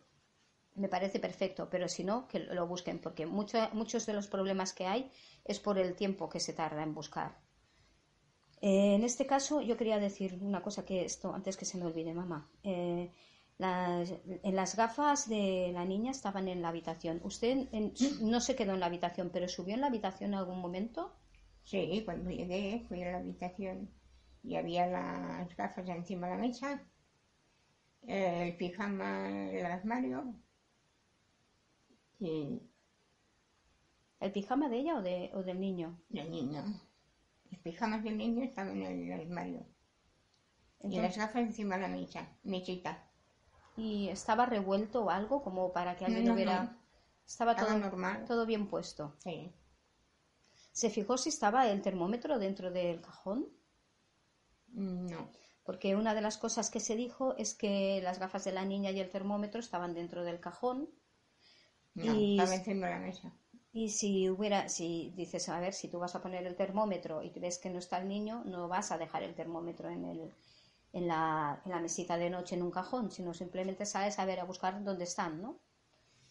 [0.75, 4.87] Me parece perfecto, pero si no, que lo busquen, porque muchos de los problemas que
[4.87, 5.11] hay
[5.45, 7.37] es por el tiempo que se tarda en buscar.
[8.67, 11.85] Eh, en este caso, yo quería decir una cosa que esto, antes que se me
[11.85, 12.49] olvide, mamá.
[12.63, 13.11] Eh,
[13.59, 17.21] en las gafas de la niña estaban en la habitación.
[17.25, 17.69] ¿Usted
[18.23, 21.13] no se quedó en la habitación, pero subió en la habitación en algún momento?
[21.63, 23.91] Sí, cuando llegué fui a la habitación
[24.43, 26.83] y había las gafas encima de la mesa,
[28.07, 30.35] el pijama en el armario
[32.19, 32.63] y...
[34.21, 36.01] ¿El pijama de ella o, de, o del niño?
[36.09, 36.65] Del niño.
[37.51, 39.67] Los pijamas del niño estaban en el armario.
[40.83, 43.09] Y las gafas encima de la mesa, mesita.
[43.77, 46.79] ¿Y estaba revuelto o algo como para que alguien hubiera...
[47.27, 48.25] Estaba, todo, normal.
[48.27, 49.17] todo bien puesto.
[49.21, 49.51] Sí.
[50.73, 53.49] ¿Se fijó si estaba el termómetro dentro del cajón?
[54.67, 55.31] No.
[55.63, 58.91] Porque una de las cosas que se dijo es que las gafas de la niña
[58.91, 60.91] y el termómetro estaban dentro del cajón.
[61.95, 63.33] No, y, estaba encima de la mesa.
[63.77, 67.31] Y si hubiera, si dices, a ver, si tú vas a poner el termómetro y
[67.31, 70.33] ves que no está el niño, no vas a dejar el termómetro en, el,
[70.93, 74.39] en, la, en la mesita de noche en un cajón, sino simplemente sales a ver,
[74.39, 75.59] a buscar dónde están, ¿no?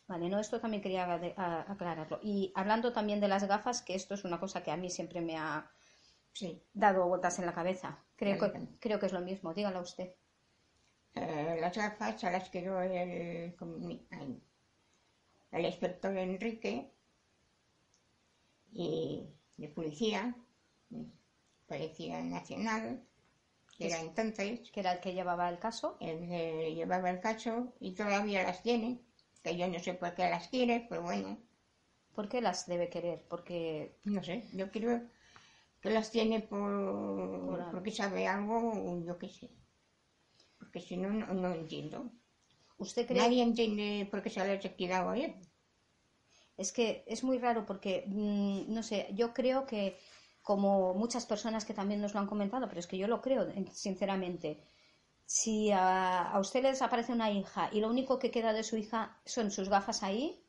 [0.08, 1.04] Vale, no, esto también quería
[1.68, 2.22] aclararlo.
[2.24, 5.20] Y hablando también de las gafas, que esto es una cosa que a mí siempre
[5.20, 5.70] me ha,
[6.32, 6.64] sí.
[6.74, 8.00] dado vueltas en la cabeza.
[8.16, 9.54] Creo, que, creo que es lo mismo.
[9.54, 10.14] Dígalo usted.
[11.16, 14.42] Eh, las gafas a las que el,
[15.52, 16.94] el inspector Enrique
[18.74, 20.36] y de policía,
[21.68, 23.04] policía nacional,
[23.78, 24.72] que era entonces.
[24.72, 25.98] Que era el que llevaba el caso.
[26.00, 29.02] El que llevaba el caso y todavía las tiene,
[29.44, 31.38] que yo no sé por qué las quiere, pero bueno.
[32.14, 33.26] ¿Por qué las debe querer?
[33.28, 33.98] Porque...
[34.04, 35.02] No sé, yo quiero
[35.82, 39.50] que las tiene por, porque sabe algo, yo qué sé.
[40.58, 42.10] Porque si no, no, entiendo.
[42.78, 43.20] ¿Usted cree...
[43.20, 45.36] Nadie entiende por qué se ha quedado ahí.
[46.58, 49.98] Es que es muy raro porque, mm, no sé, yo creo que
[50.42, 53.48] como muchas personas que también nos lo han comentado, pero es que yo lo creo,
[53.72, 54.62] sinceramente.
[55.26, 58.78] Si a, a usted le desaparece una hija y lo único que queda de su
[58.78, 60.44] hija son sus gafas ahí,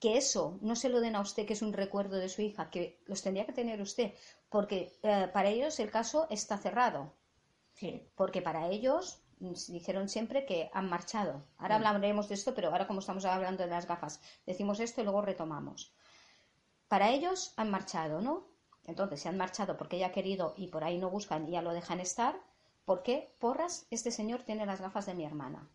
[0.00, 2.70] que eso no se lo den a usted, que es un recuerdo de su hija,
[2.70, 4.14] que los tendría que tener usted,
[4.48, 7.12] porque eh, para ellos el caso está cerrado.
[7.74, 8.02] Sí.
[8.14, 11.44] Porque para ellos dijeron siempre que han marchado.
[11.58, 15.04] Ahora hablaremos de esto, pero ahora como estamos hablando de las gafas, decimos esto y
[15.04, 15.92] luego retomamos.
[16.88, 18.46] Para ellos han marchado, ¿no?
[18.84, 21.62] Entonces, se han marchado porque ella ha querido y por ahí no buscan y ya
[21.62, 22.40] lo dejan estar.
[22.86, 23.34] ¿Por qué?
[23.38, 25.68] Porras, este señor tiene las gafas de mi hermana.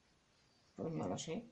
[0.75, 1.45] Pues no lo sé.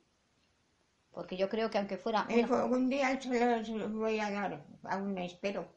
[1.12, 2.26] Porque yo creo que aunque fuera...
[2.46, 5.68] Una- un día se los voy a dar, aún espero.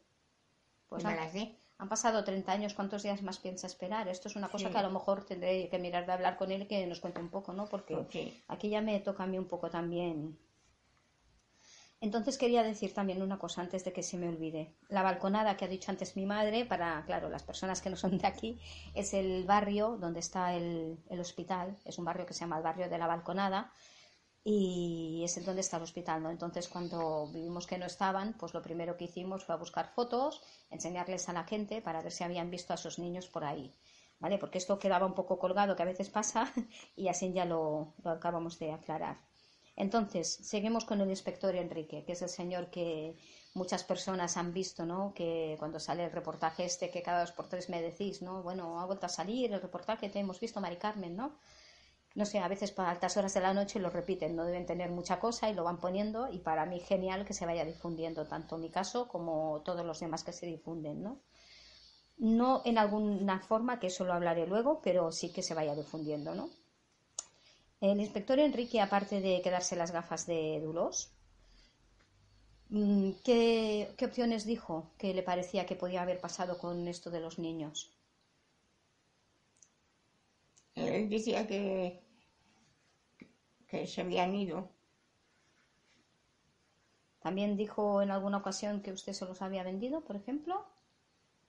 [0.89, 1.59] Pues me las dé.
[1.79, 4.07] Han pasado 30 años, ¿cuántos días más piensa esperar?
[4.09, 4.73] Esto es una cosa Sí.
[4.73, 7.21] que a lo mejor tendré que mirar de hablar con él y que nos cuente
[7.21, 7.67] un poco, ¿no?
[7.67, 7.97] Porque
[8.49, 10.39] aquí ya me toca a mí un poco también.
[12.01, 14.75] Entonces quería decir también una cosa antes de que se me olvide.
[14.89, 18.19] La balconada que ha dicho antes mi madre, para, claro, las personas que no son
[18.19, 18.61] de aquí,
[18.95, 21.79] es el barrio donde está el, el hospital.
[21.85, 23.73] Es un barrio que se llama el barrio de la balconada
[24.45, 26.31] y es el donde está el hospital, ¿no?
[26.31, 30.43] Entonces, cuando vimos que no estaban, pues lo primero que hicimos fue a buscar fotos,
[30.71, 33.75] enseñarles a la gente para ver si habían visto a sus niños por ahí,
[34.21, 34.37] ¿vale?
[34.39, 36.53] Porque esto quedaba un poco colgado, que a veces pasa,
[36.97, 39.17] y así ya lo, lo acabamos de aclarar.
[39.77, 43.17] Entonces, seguimos con el inspector Enrique, que es el señor que
[43.55, 45.13] muchas personas han visto, ¿no?
[45.15, 48.43] Que cuando sale el reportaje este, que cada dos por tres me decís, ¿no?
[48.43, 51.39] Bueno, ha vuelto a salir el reportaje, te hemos visto, Mari Carmen, ¿no?
[52.15, 54.91] No sé, a veces para altas horas de la noche lo repiten, no deben tener
[54.91, 58.57] mucha cosa y lo van poniendo y para mí genial que se vaya difundiendo tanto
[58.57, 61.21] mi caso como todos los demás que se difunden, ¿no?
[62.17, 66.35] No en alguna forma, que eso lo hablaré luego, pero sí que se vaya difundiendo,
[66.37, 66.51] ¿no?
[67.81, 71.11] El inspector Enrique, aparte de quedarse las gafas de Dulos,
[72.69, 77.21] mm, ¿qué, qué opciones dijo que le parecía que podía haber pasado con esto de
[77.21, 77.91] los niños?
[80.77, 82.04] Decía que,
[83.75, 84.69] que se habían ido.
[87.21, 90.65] También dijo en alguna ocasión que usted se los había vendido, por ejemplo.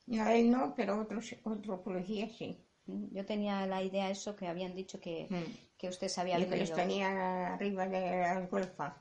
[0.08, 2.58] No, él no, pero otros, otro policía sí.
[2.88, 5.52] Mm, Yo tenía la idea eso que habían dicho que, Mm.
[5.78, 6.76] que usted se había Y que los vendido.
[6.76, 8.94] tenía arriba de las golfas.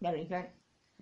[0.00, 0.50] De.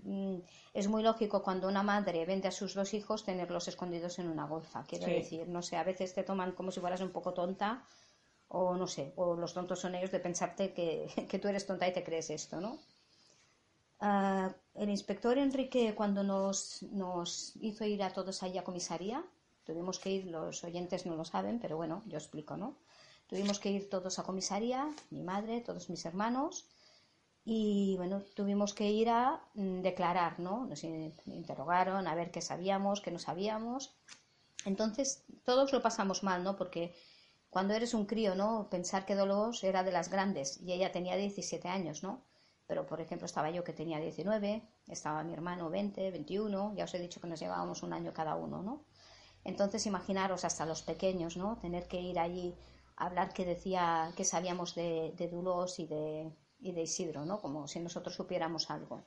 [0.03, 0.39] Mm,
[0.75, 4.47] Es muy lógico cuando una madre vende a sus dos hijos tenerlos escondidos en una
[4.47, 4.85] golfa.
[4.85, 5.13] Quiero Sí.
[5.13, 7.83] decir, no sé, a veces te toman como si fueras un poco tonta
[8.59, 10.89] o no sé, o los tontos son ellos de pensarte que,
[11.31, 12.73] que tú eres tonta y te crees esto, ¿no?
[14.01, 17.29] Ah, el inspector Enrique cuando nos, nos
[17.69, 19.19] hizo ir a todos ahí a comisaría,
[19.67, 22.69] tuvimos que ir, los oyentes no lo saben, pero bueno, yo explico, ¿no?
[23.29, 26.53] Tuvimos que ir todos a comisaría, mi madre, todos mis hermanos,
[27.45, 30.67] y bueno, tuvimos que ir a mm, declarar, ¿no?
[30.67, 33.95] Nos in- interrogaron a ver qué sabíamos, qué no sabíamos.
[34.65, 36.57] Entonces, todos lo pasamos mal, ¿no?
[36.57, 36.95] Porque
[37.51, 38.69] cuando eres un crío, ¿no?
[38.71, 42.25] Pensar que Dolores era de las grandes y ella tenía 17 años, ¿no?
[42.67, 46.95] Pero, por ejemplo, estaba yo que tenía 19, estaba mi hermano 20, 21, ya os
[46.95, 48.85] he dicho que nos llevábamos un año cada uno, ¿no?
[49.45, 51.57] Entonces, imaginaros hasta los pequeños, ¿no?
[51.59, 52.55] Tener que ir allí
[52.97, 57.41] a hablar que decía que sabíamos de, de Dulos y de, Isidro, ¿no?
[57.41, 59.03] Como si nosotros supiéramos algo.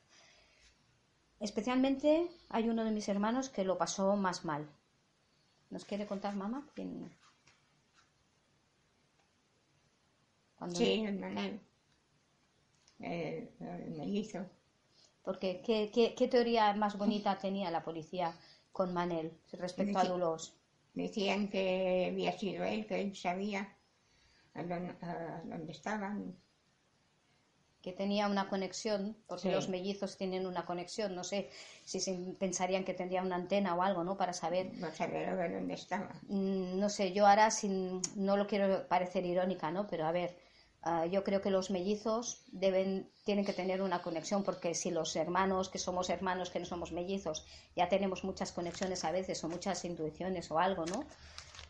[1.39, 4.67] Especialmente hay uno de mis hermanos que lo pasó más mal.
[5.69, 6.67] ¿Nos quiere contar, mamá?
[6.73, 7.12] ¿Quién-
[10.63, 11.60] Cuando- Sí, el Manel.
[12.99, 14.45] El, el mellizo.
[15.23, 18.34] Porque ¿qué, qué, qué teoría más bonita tenía la policía
[18.71, 20.54] con Manel respecto a Dulos?
[20.93, 23.76] Decían que había sido él, que él sabía
[24.54, 26.36] a dónde, a dónde estaban.
[27.82, 29.54] que tenía una conexión, porque Sí.
[29.54, 31.49] los mellizos tienen una conexión, no sé
[31.84, 34.15] si se pensarían que tendría una antena o algo, ¿no?
[34.15, 36.10] Para saber, No ver dónde estaba.
[36.30, 39.86] Mm, no sé, yo ahora sin, no lo quiero parecer irónica, ¿no?
[39.88, 40.34] Pero a ver,
[40.84, 45.15] ah, yo creo que los mellizos deben, tienen que tener una conexión, porque si los
[45.15, 49.50] hermanos, que somos hermanos, que no somos mellizos, ya tenemos muchas conexiones a veces, o
[49.50, 51.06] muchas intuiciones o algo, ¿no?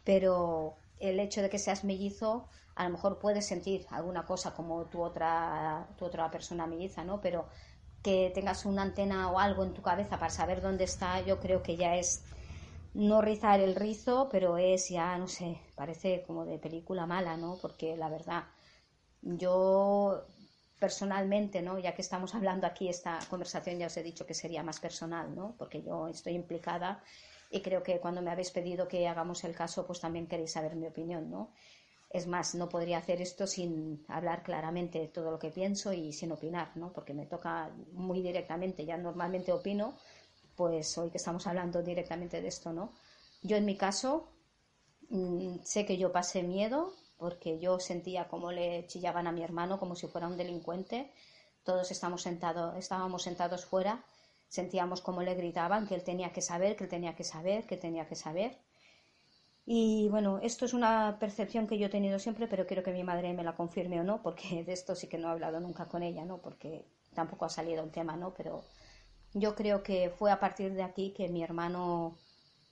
[0.03, 4.85] Pero el hecho de que seas mellizo, a lo mejor puedes sentir alguna cosa como
[4.85, 7.21] tu otra, tu otra persona melliza, ¿no?
[7.21, 7.45] Pero
[8.01, 11.63] que tengas una antena o algo en tu cabeza para saber dónde está, yo creo
[11.63, 12.23] que ya es
[12.93, 17.57] no rizar el rizo, pero es ya, no sé, parece como de película mala, ¿no?
[17.61, 18.43] Porque la verdad,
[19.23, 20.25] yo
[20.79, 21.79] personalmente, ¿no?
[21.79, 25.33] Ya que estamos hablando aquí, esta conversación ya os he dicho que sería más personal,
[25.33, 25.55] ¿no?
[25.57, 27.01] Porque yo estoy implicada
[27.49, 30.75] y creo que cuando me habéis pedido que hagamos el caso, pues también queréis saber
[30.75, 31.51] mi opinión, ¿no?
[32.09, 36.13] Es más, no podría hacer esto sin hablar claramente de todo lo que pienso y
[36.13, 36.91] sin opinar, ¿no?
[36.91, 39.97] Porque me toca muy directamente, ya normalmente opino,
[40.55, 42.93] pues hoy que estamos hablando directamente de esto, ¿no?
[43.41, 44.27] Yo en mi caso
[45.09, 46.93] mm, sé que yo pasé miedo
[47.23, 51.09] porque yo sentía como le chillaban a mi hermano como si fuera un delincuente.
[51.63, 54.03] Todos estamos sentados, estábamos sentados fuera,
[54.49, 57.77] sentíamos como le gritaban que él tenía que saber, que él tenía que saber, que
[57.77, 58.59] tenía que saber.
[59.65, 63.05] Y bueno, esto es una percepción que yo he tenido siempre, pero quiero que mi
[63.05, 65.85] madre me la confirme o no, porque de esto sí que no he hablado nunca
[65.87, 66.39] con ella, ¿no?
[66.41, 68.33] Porque tampoco ha salido un tema, ¿no?
[68.33, 68.65] Pero
[69.33, 72.17] yo creo que fue a partir de aquí que mi hermano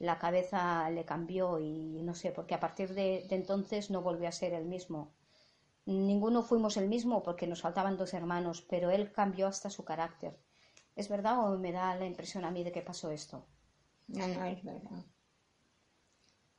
[0.01, 4.27] la cabeza le cambió y no sé, porque a partir de, de entonces no volvió
[4.27, 4.99] a ser el mismo.
[5.85, 10.33] Ninguno fuimos el mismo porque nos faltaban dos hermanos, pero él cambió hasta su carácter.
[10.95, 13.45] ¿Es verdad o me da la impresión a mí de que pasó esto?
[14.07, 15.05] No, no, es verdad.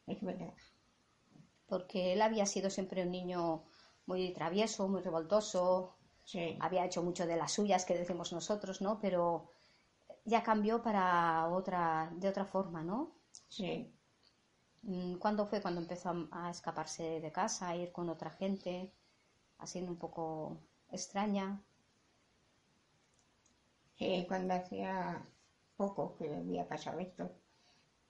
[0.06, 0.54] Es verdad.
[1.66, 3.64] Porque él había sido siempre un niño
[4.06, 6.56] muy travieso, muy revoltoso, Sí.
[6.60, 9.00] había hecho mucho de las suyas que decimos nosotros, ¿no?
[9.00, 9.48] Pero
[10.24, 13.10] ya cambió para otra, de otra forma, ¿no?
[13.48, 13.92] Sí.
[14.82, 18.92] Mm, ¿Cuándo fue cuando empezó a, escaparse de casa, a ir con otra gente,
[19.58, 20.58] así un poco
[20.90, 21.62] extraña?
[23.96, 25.24] Sí, cuando hacía
[25.76, 27.30] poco que había pasado esto.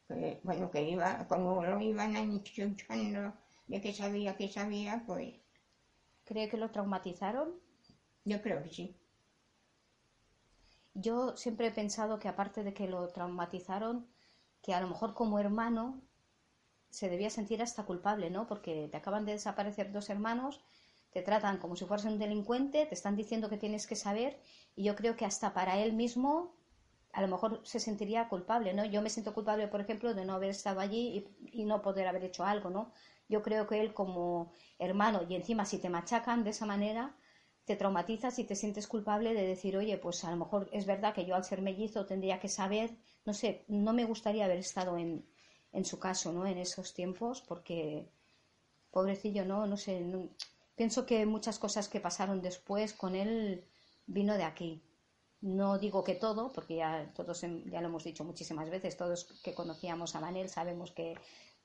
[0.09, 3.35] Que, bueno, que iba, como lo iban anunciando
[3.67, 5.35] de que sabía que sabía, pues
[6.25, 7.61] ¿Cree que lo traumatizaron?
[8.25, 8.97] yo creo que sí.
[10.95, 14.07] Yo siempre he pensado que aparte de que lo traumatizaron,
[14.63, 16.01] que a lo mejor como hermano
[16.91, 18.47] se debía sentir hasta culpable, ¿no?
[18.47, 20.61] Porque te acaban de desaparecer dos hermanos,
[21.11, 24.39] te tratan como si fueras un delincuente, te están diciendo que tienes que saber,
[24.77, 26.55] y yo creo que hasta para él mismo
[27.13, 28.85] a lo mejor se sentiría culpable, ¿no?
[28.87, 32.07] Yo me siento culpable, por ejemplo, de no haber estado allí y, y no poder
[32.07, 32.91] haber hecho algo, ¿no?
[33.29, 37.15] Yo creo que él como hermano, y encima si te machacan de esa manera,
[37.67, 41.15] te traumatizas y te sientes culpable de decir, oye, pues a lo mejor es verdad
[41.15, 42.97] que yo al ser mellizo tendría que saber,
[43.27, 45.25] no sé, no me gustaría haber estado en,
[45.73, 46.47] en su caso, ¿no?
[46.47, 48.09] En esos tiempos, porque
[48.91, 49.67] pobrecillo, ¿no?
[49.67, 49.95] No sé,
[50.77, 53.65] pienso que muchas cosas que pasaron después con él
[54.07, 54.83] vino de aquí.
[55.43, 59.55] No digo que todo, porque ya todos ya lo hemos dicho muchísimas veces, todos que
[59.55, 61.09] conocíamos a Manel sabemos que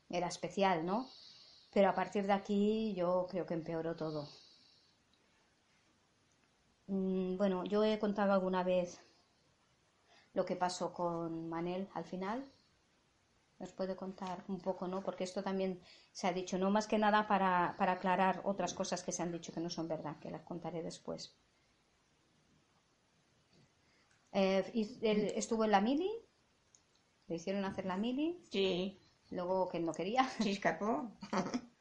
[0.09, 1.07] era especial, ¿no?
[1.73, 4.27] Pero a partir de aquí yo creo que empeoró todo.
[6.87, 8.99] Mm, Bueno, yo he contado alguna vez
[10.37, 12.39] lo que pasó con Manel al final.
[13.59, 15.01] ¿Nos puede contar un poco, no?
[15.05, 15.71] Porque esto también
[16.11, 19.31] se ha dicho, no más que nada para, para aclarar otras cosas que se han
[19.31, 21.21] dicho que no son verdad, que las contaré después.
[24.31, 24.63] Eh,
[25.01, 26.09] él estuvo en la mili,
[27.27, 30.27] le hicieron hacer la mili, Sí, luego que él no quería.
[30.39, 31.11] se escapó.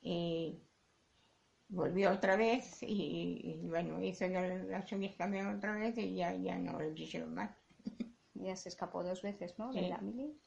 [0.00, 0.60] y
[1.68, 6.58] volvió otra vez y, y, bueno, hizo la- las también otra vez y ya, ya
[6.58, 7.50] no le quisieron más.
[8.34, 9.72] Ya se escapó dos veces, ¿no?
[9.72, 9.88] De Sí.
[9.88, 10.38] la mili.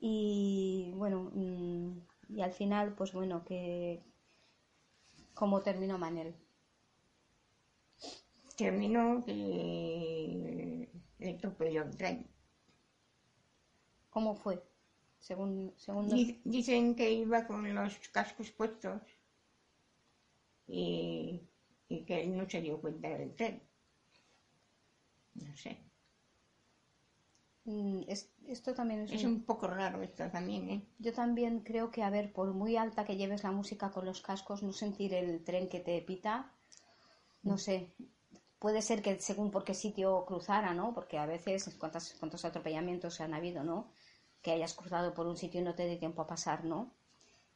[0.00, 1.98] Y bueno, mm,
[2.30, 4.02] y al final, pues bueno, que
[5.34, 6.34] cómo terminó Manel.
[8.56, 10.88] Terminó que
[11.18, 12.26] le atropelló el tren.
[14.10, 14.62] ¿Cómo fue?
[15.18, 16.08] Según, según
[16.44, 19.02] Dicen que iba con los cascos puestos
[20.70, 21.42] y,
[21.88, 23.62] y que él no se dio cuenta del tren.
[25.34, 25.76] No sé.
[27.64, 30.80] Mm, es- esto también es Es un- un poco raro esto también, ¿eh?
[30.98, 34.20] Yo también creo que, a ver, por muy alta que lleves la música con los
[34.28, 36.52] cascos, no sentir el tren que te pita,
[37.42, 37.76] no sé.
[38.58, 40.94] Puede ser que según por qué sitio cruzara, ¿no?
[40.94, 43.78] Porque a veces, ¿cuántos, cuántos atropellamientos han habido, ¿no?
[44.42, 46.94] Que hayas cruzado por un sitio y no te dé tiempo a pasar, ¿no?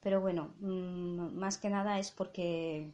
[0.05, 2.93] Pero bueno, mm, más que nada es porque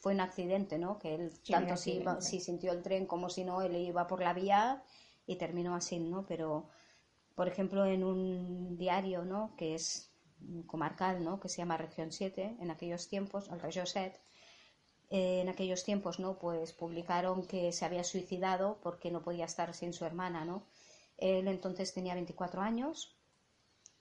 [0.00, 0.98] fue un accidente, ¿no?
[0.98, 2.22] Que él Sí, tanto si, iba- accidente.
[2.22, 4.82] si sintió el tren como si no, él iba por la vía
[5.26, 6.24] y terminó así, ¿no?
[6.26, 6.68] Pero
[7.34, 9.54] por ejemplo, en un diario, ¿no?
[9.56, 10.10] que es
[10.66, 11.38] comarcal, ¿no?
[11.40, 14.18] que se llama Región 7, en aquellos tiempos, el Regió 7,
[15.10, 16.38] eh, en aquellos tiempos, ¿no?
[16.38, 20.64] Pues publicaron que se había suicidado porque no podía estar sin su hermana, ¿no?
[21.18, 23.15] Él entonces tenía 24 años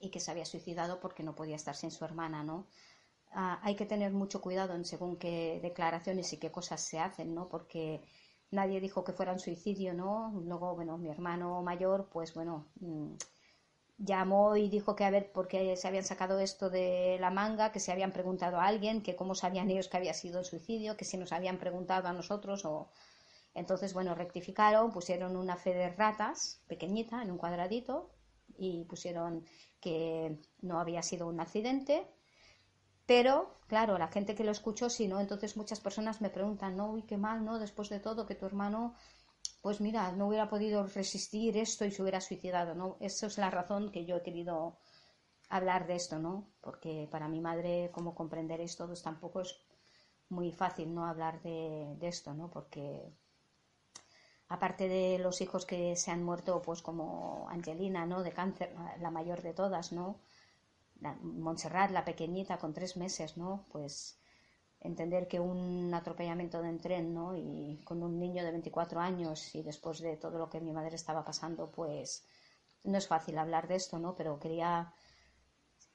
[0.06, 2.68] y que se había suicidado porque no podía estar sin su hermana, ¿no?
[3.32, 7.36] Ah, hay que tener mucho cuidado en según qué declaraciones y qué cosas se hacen,
[7.36, 7.50] ¿no?
[7.50, 8.02] Porque
[8.52, 10.32] nadie dijo que fuera un suicidio, ¿no?
[10.46, 13.14] Luego, bueno, mi hermano mayor, pues bueno, mm,
[13.98, 17.72] llamó y dijo que a ver por qué se habían sacado esto de la manga,
[17.72, 20.98] que se habían preguntado a alguien, que cómo sabían ellos que había sido el suicidio,
[20.98, 22.90] que si nos habían preguntado a nosotros o...
[23.54, 28.15] Entonces, bueno, rectificaron, pusieron una fe de ratas pequeñita en un cuadradito
[28.58, 29.46] y pusieron
[29.80, 32.08] que no había sido un accidente,
[33.06, 35.20] pero, claro, la gente que lo escuchó, sí, ¿no?
[35.20, 37.60] Entonces muchas personas me preguntan, no, uy, qué mal, ¿no?
[37.60, 38.96] Después de todo, que tu hermano,
[39.62, 42.98] pues mira, no hubiera podido resistir esto y se hubiera suicidado, ¿no?
[43.00, 44.78] Esa es la razón que yo he querido
[45.50, 46.50] hablar de esto, ¿no?
[46.62, 49.56] Porque para mi madre, como comprenderéis todos, tampoco es
[50.30, 51.06] muy fácil, ¿no?
[51.06, 52.50] Hablar de, de esto, ¿no?
[52.50, 53.14] Porque
[54.48, 58.24] aparte de los hijos que se han muerto, pues como Angelina, ¿no?
[58.24, 60.20] De cáncer, la mayor de todas, ¿no?
[61.22, 63.66] Montserrat, la pequeñita, con tres meses, ¿no?
[63.72, 64.18] Pues
[64.80, 67.36] entender que un atropellamiento de un tren, ¿no?
[67.36, 70.96] Y con un niño de 24 años y después de todo lo que mi madre
[70.96, 72.24] estaba pasando, pues
[72.84, 74.16] no es fácil hablar de esto, ¿no?
[74.16, 74.94] Pero quería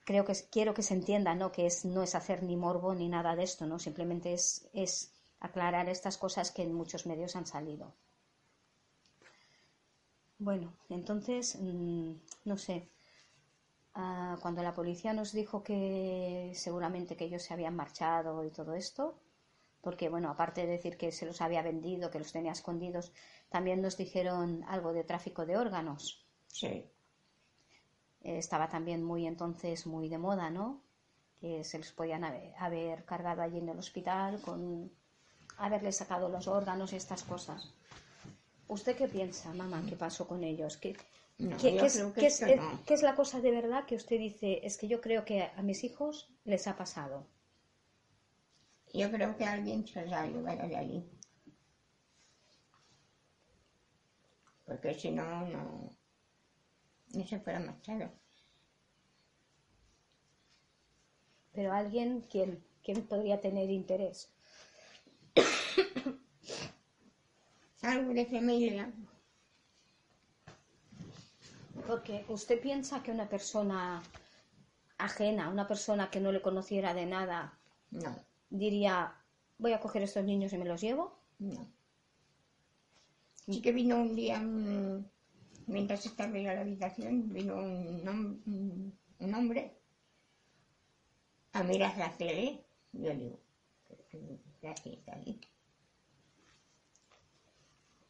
[0.05, 1.53] creo que quiero que se entienda, ¿no?
[1.53, 3.79] Que es, no es hacer ni morbo ni nada de esto, ¿no?
[3.79, 7.95] Simplemente es, es aclarar estas cosas que en muchos medios han salido.
[10.41, 12.13] Bueno, entonces, mm,
[12.47, 12.89] no sé,
[13.95, 18.75] ah, cuando la policía nos dijo que seguramente que ellos se habían marchado y todo
[18.75, 19.21] esto,
[19.83, 23.13] porque bueno, aparte de decir que se los había vendido, que los tenía escondidos,
[23.51, 26.25] también nos dijeron algo de tráfico de órganos.
[26.47, 26.67] Sí.
[28.23, 30.81] Eh, estaba también muy entonces muy de moda, ¿no?
[31.39, 34.91] Que se les podían haber, cargado allí en el hospital con
[35.59, 37.75] haberles sacado los órganos y estas cosas.
[38.71, 39.85] ¿Usted qué piensa, mamá?
[39.89, 40.77] ¿Qué pasó con ellos?
[40.77, 40.97] ¿Qué,
[42.87, 44.65] es, la cosa de verdad que usted dice?
[44.65, 47.27] Es que yo creo que a mis hijos les ha pasado.
[48.95, 51.05] Yo creo que alguien se los ha llevado de allí.
[54.65, 55.97] Porque si no, no,
[57.13, 58.09] no se fuera marchado.
[61.53, 62.65] Pero alguien, ¿quién?
[62.85, 64.33] ¿Quién podría tener interés?
[67.83, 68.93] Algo de familia.
[71.87, 74.03] Porque usted piensa que una persona
[74.99, 77.59] ajena, una persona que no le conociera de nada,
[77.91, 78.15] no.
[78.51, 79.15] diría,
[79.59, 81.19] voy a coger estos niños y me los llevo.
[81.39, 81.67] No.
[83.47, 84.39] Sí que vino un día,
[85.67, 89.73] mientras estaba en la habitación, vino un, un, hombre
[91.53, 92.63] a mirar la tele.
[92.93, 93.41] Yo digo,
[94.61, 95.19] ¿qué está?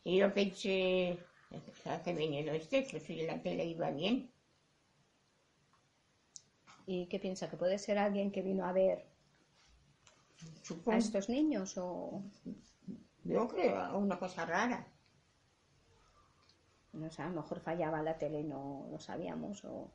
[0.04, 1.18] Y yo pensé,
[1.84, 2.86] ¿a qué venido este?
[2.90, 4.30] Pues si la tele iba bien.
[6.86, 7.48] ¿Y qué piensa?
[7.50, 9.06] ¿Que puede ser alguien que vino a ver
[10.86, 12.24] a estos niños o...?
[13.24, 14.86] Yo creo, una cosa rara.
[16.92, 19.92] No sé, a lo mejor fallaba la tele y no lo sabíamos o...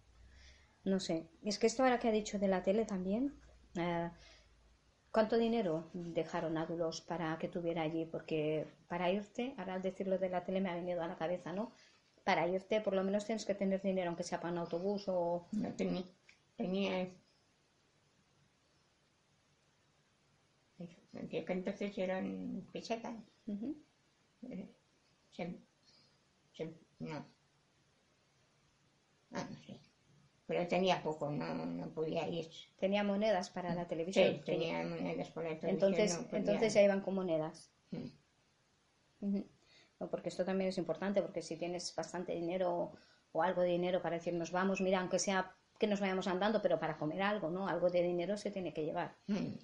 [0.83, 1.27] No sé.
[1.43, 3.41] Es que esto ahora que ha dicho de la tele también...
[3.75, 4.09] Eh,
[5.16, 8.03] ¿Cuánto dinero dejaron Ádulos para que tuviera allí?
[8.05, 11.53] Porque para irte, ahora al decirlo de la tele me ha venido a la cabeza,
[11.53, 11.72] ¿no?
[12.26, 15.47] Para irte por lo menos tienes que tener dinero, aunque sea para un autobús o...
[15.53, 16.03] No tenía.
[16.57, 17.09] Tenía...
[21.30, 23.16] Que entonces eran pesetas.
[24.49, 24.70] Eh,
[26.99, 27.26] no.
[29.32, 29.94] Ah, no sé
[30.45, 32.49] pero tenía poco, no, no podía ir.
[32.77, 34.35] ¿Tenía monedas para la televisión?
[34.35, 35.91] Sí, tenía monedas para la televisión.
[35.91, 37.71] Entonces, entonces ya iban con monedas.
[37.91, 39.39] Mm.
[39.99, 42.91] no, porque esto también es importante, porque si tienes bastante dinero
[43.31, 46.61] o algo de dinero para decir nos vamos, mira, aunque sea que nos vayamos andando,
[46.61, 47.67] pero para comer algo, ¿no?
[47.67, 49.15] Algo de dinero se tiene que llevar.
[49.27, 49.55] Mm.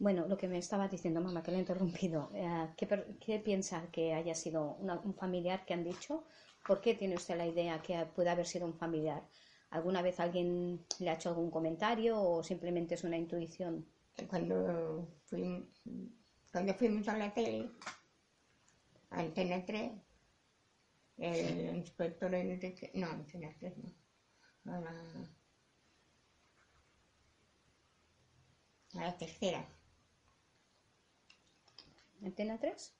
[0.00, 2.30] Bueno, lo que me estaba diciendo, mamá, que le he interrumpido.
[2.34, 2.86] Eh, ¿qué,
[3.20, 6.24] ¿qué, piensa que haya sido un familiar que han dicho
[6.66, 9.26] ¿Por qué tiene usted la idea que puede haber sido un familiar?
[9.70, 13.86] ¿Alguna vez alguien le ha hecho algún comentario o simplemente es una intuición?
[14.28, 15.68] Cuando, fuimos,
[16.52, 17.70] cuando fuimos a la tele,
[19.10, 19.92] a Antena 3,
[21.18, 24.94] el inspector Enrique, no, Antena 3 no, a la,
[28.94, 29.68] a la tercera.
[32.22, 32.94] ¿Antena 3?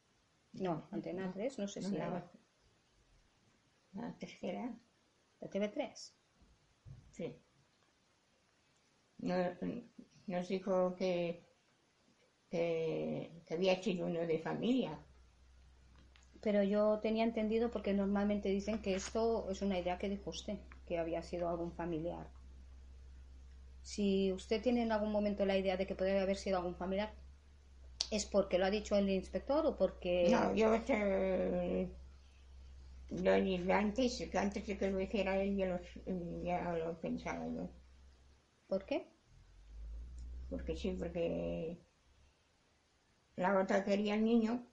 [0.53, 2.31] No, Antena 3, no sé si era
[4.01, 4.79] la tercera.
[5.41, 6.13] ¿La TV3?
[7.13, 7.37] Sí.
[9.19, 11.45] Nos, dijo que,
[12.51, 14.99] que, había sido uno de familia.
[16.41, 20.59] Pero yo tenía entendido porque normalmente dicen que esto es una idea que dijo usted,
[20.87, 22.29] que había sido algún familiar.
[23.83, 27.13] Si usted tiene en algún momento la idea de que podría haber sido algún familiar,
[28.11, 30.29] ¿es porque lo ha dicho el inspector o porque...?
[30.31, 30.75] No, yo
[33.11, 37.71] lo antes, antes de que lo hiciera él, ya, lo pensaba yo.
[38.67, 39.11] ¿Por qué?
[40.51, 41.79] Porque sí, porque
[43.37, 44.67] la otra quería el niño.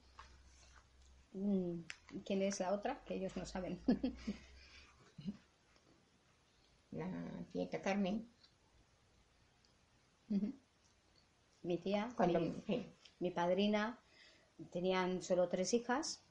[1.31, 1.81] Mm,
[2.25, 3.03] ¿Quién es la otra?
[3.05, 3.81] Que ellos no saben.
[6.91, 7.09] la
[7.51, 8.29] tía Carmen.
[11.61, 12.63] Mi tía, mi,
[13.19, 13.99] mi padrina,
[14.71, 16.24] tenían solo tres hijas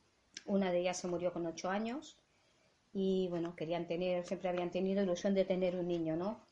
[0.44, 2.18] una de ellas se murió con ocho años
[2.92, 6.46] y bueno, querían tener, siempre habían tenido ilusión de tener un niño, ¿no?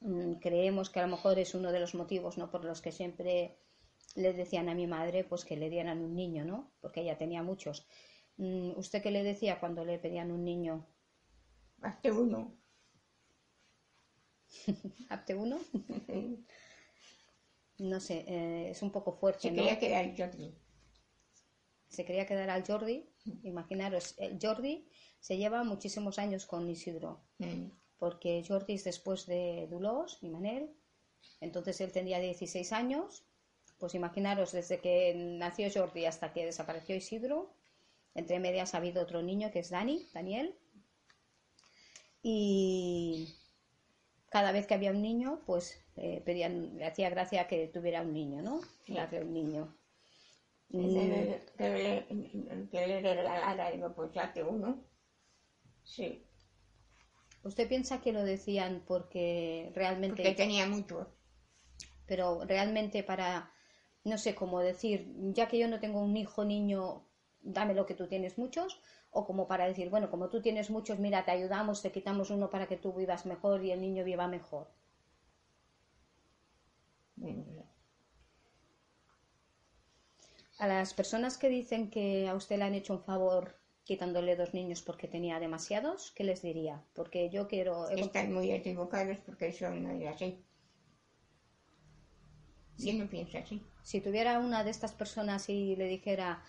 [0.00, 2.50] Mm, creemos que a lo mejor es uno de los motivos, ¿no?
[2.50, 3.58] Por los que siempre
[4.14, 6.70] le decían a mi madre, pues que le dieran un niño, ¿no?
[6.80, 7.86] Porque ella tenía muchos.
[8.36, 10.86] Mm, ¿Usted qué le decía cuando le pedían un niño?
[11.82, 12.54] Hazte uno.
[15.08, 15.58] ¿Hazte uno?
[17.78, 20.54] no sé, eh, es un poco fuerte, Se quería quedar Jordi
[21.96, 23.08] se quería quedar al Jordi.
[23.42, 24.86] Imaginaros, el Jordi
[25.18, 27.24] se lleva muchísimos años con Isidro.
[27.38, 27.70] Mm.
[27.98, 30.70] porque Jordi es después de Dulos y Manel,
[31.40, 33.24] entonces él tenía 16 años,
[33.78, 37.54] pues imaginaros, desde que nació Jordi hasta que desapareció Isidro,
[38.14, 40.58] entre medias ha habido otro niño que es Dani, Daniel,
[42.22, 43.34] y
[44.28, 48.12] cada vez que había un niño, pues eh, pedían, le hacía gracia que tuviera un
[48.12, 48.60] niño, ¿no?
[48.88, 49.76] Darle un niño.
[50.70, 54.84] Que le, que le, que le regalara, digo, pues ya uno.
[55.84, 56.26] Sí,
[57.44, 60.22] ¿Usted piensa que lo decían porque realmente...
[60.22, 61.08] porque tenía mucho.
[62.06, 63.52] pero realmente para,
[64.04, 67.06] no sé cómo decir, ya que yo no tengo un hijo niño,
[67.42, 70.98] dame lo que tú tienes muchos, o como para decir, bueno, como tú tienes muchos,
[70.98, 74.26] mira, te ayudamos, te quitamos uno para que tú vivas mejor y el niño viva
[74.28, 74.68] mejor.
[80.58, 84.54] A las personas que dicen que a usted le han hecho un favor quitándole dos
[84.54, 86.82] niños porque tenía demasiados, ¿qué les diría?
[86.94, 87.88] Porque yo quiero...
[87.88, 90.44] Están muy equivocados porque eso no es así.
[92.78, 93.62] Yo no pienso así.
[93.82, 96.42] Si tuviera una de estas personas y le dijera,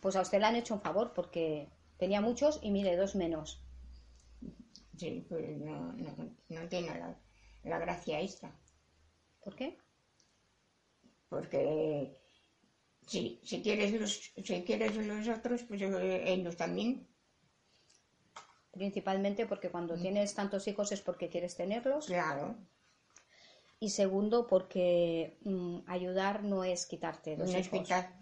[0.00, 3.64] pues a usted le han hecho un favor porque tenía muchos y mire, dos menos.
[4.96, 7.16] Sí, pues no, no, no tiene la,
[7.64, 8.54] la gracia esta.
[9.42, 9.78] ¿Por qué?
[11.28, 12.21] Porque
[13.06, 17.06] si, si, quieres los, si quieres los otros, pues eh, ellos también.
[18.72, 22.06] Principalmente porque cuando tienes tantos hijos es porque quieres tenerlos.
[22.06, 22.56] Claro.
[23.78, 27.80] Y segundo, porque mm, ayudar no es quitarte los No es hijos.
[27.80, 28.18] quitar.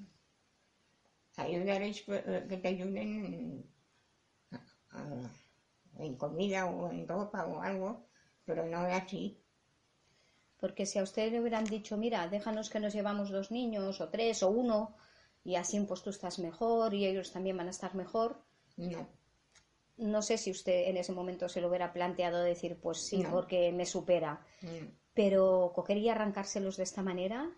[1.36, 3.70] Ayudar es eh, que te ayuden
[4.90, 5.30] a-
[5.98, 8.08] en comida o en ropa o algo,
[8.44, 9.44] pero no es así.
[10.60, 14.08] Porque si a usted le hubieran dicho, mira, déjanos que nos llevamos dos niños, o
[14.10, 14.94] tres, o uno,
[15.42, 18.42] y así pues tú estás mejor y ellos también van a estar mejor,
[18.76, 19.08] No.
[19.96, 23.30] no sé si usted en ese momento se lo hubiera planteado decir, pues sí, No.
[23.30, 24.44] porque me supera.
[24.62, 24.70] no.
[25.14, 27.50] Pero coger y arrancárselos de esta manera,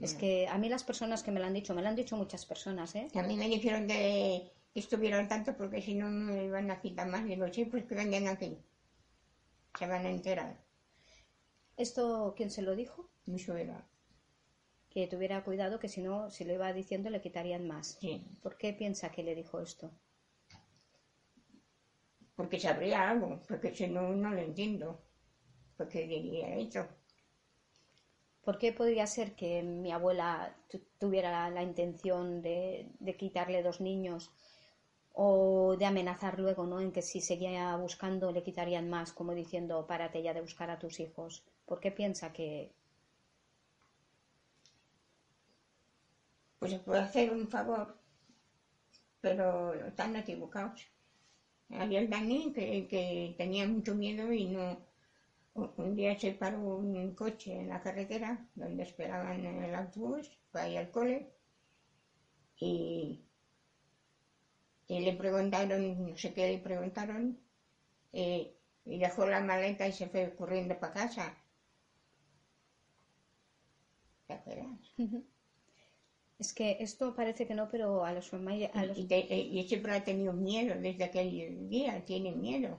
[0.00, 2.16] es que a mí las personas que me lo han dicho, me lo han dicho
[2.16, 3.08] muchas personas, ¿eh?
[3.14, 7.24] A mí me dijeron que estuvieron tanto porque si no me iban a quitar más.
[7.24, 8.56] Digo, sí, pues que vengan aquí.
[9.78, 10.56] Se van a enterar.
[11.86, 13.10] ¿Esto quién se lo dijo?
[13.26, 13.88] Mi suegra.
[14.92, 17.98] Que tuviera cuidado, que si no, si lo iba diciendo, le quitarían más.
[18.00, 18.22] Sí.
[18.42, 19.90] ¿Por qué piensa que le dijo esto?
[22.36, 23.30] Porque sabría algo.
[23.48, 24.88] Porque si no, no lo entiendo.
[25.76, 26.82] Porque diría eso.
[28.44, 33.80] ¿Por qué podría ser que mi abuela tu- tuviera la intención de, de quitarle dos
[33.80, 34.30] niños
[35.12, 36.80] o de amenazar luego, ¿no?
[36.80, 40.78] En que si seguía buscando le quitarían más, como diciendo, párate ya de buscar a
[40.78, 41.32] tus hijos.
[41.70, 42.48] ¿Por qué piensa que
[46.60, 47.96] Pues se puede hacer un favor.
[49.22, 50.80] Pero están equivocados.
[51.70, 54.78] Había el Dani que, que tenía mucho miedo y no.
[55.54, 60.78] Un día se paró un coche en la carretera donde esperaban el autobús para ir
[60.78, 61.18] al cole
[62.60, 63.24] y,
[64.88, 67.38] y le preguntaron, no sé qué le preguntaron,
[68.12, 68.54] eh,
[68.84, 71.36] y dejó la maleta y se fue corriendo para casa.
[76.38, 80.32] Es que esto parece que no, pero a los, a los- Y, siempre ha tenido
[80.32, 82.72] miedo desde aquel día, tiene miedo.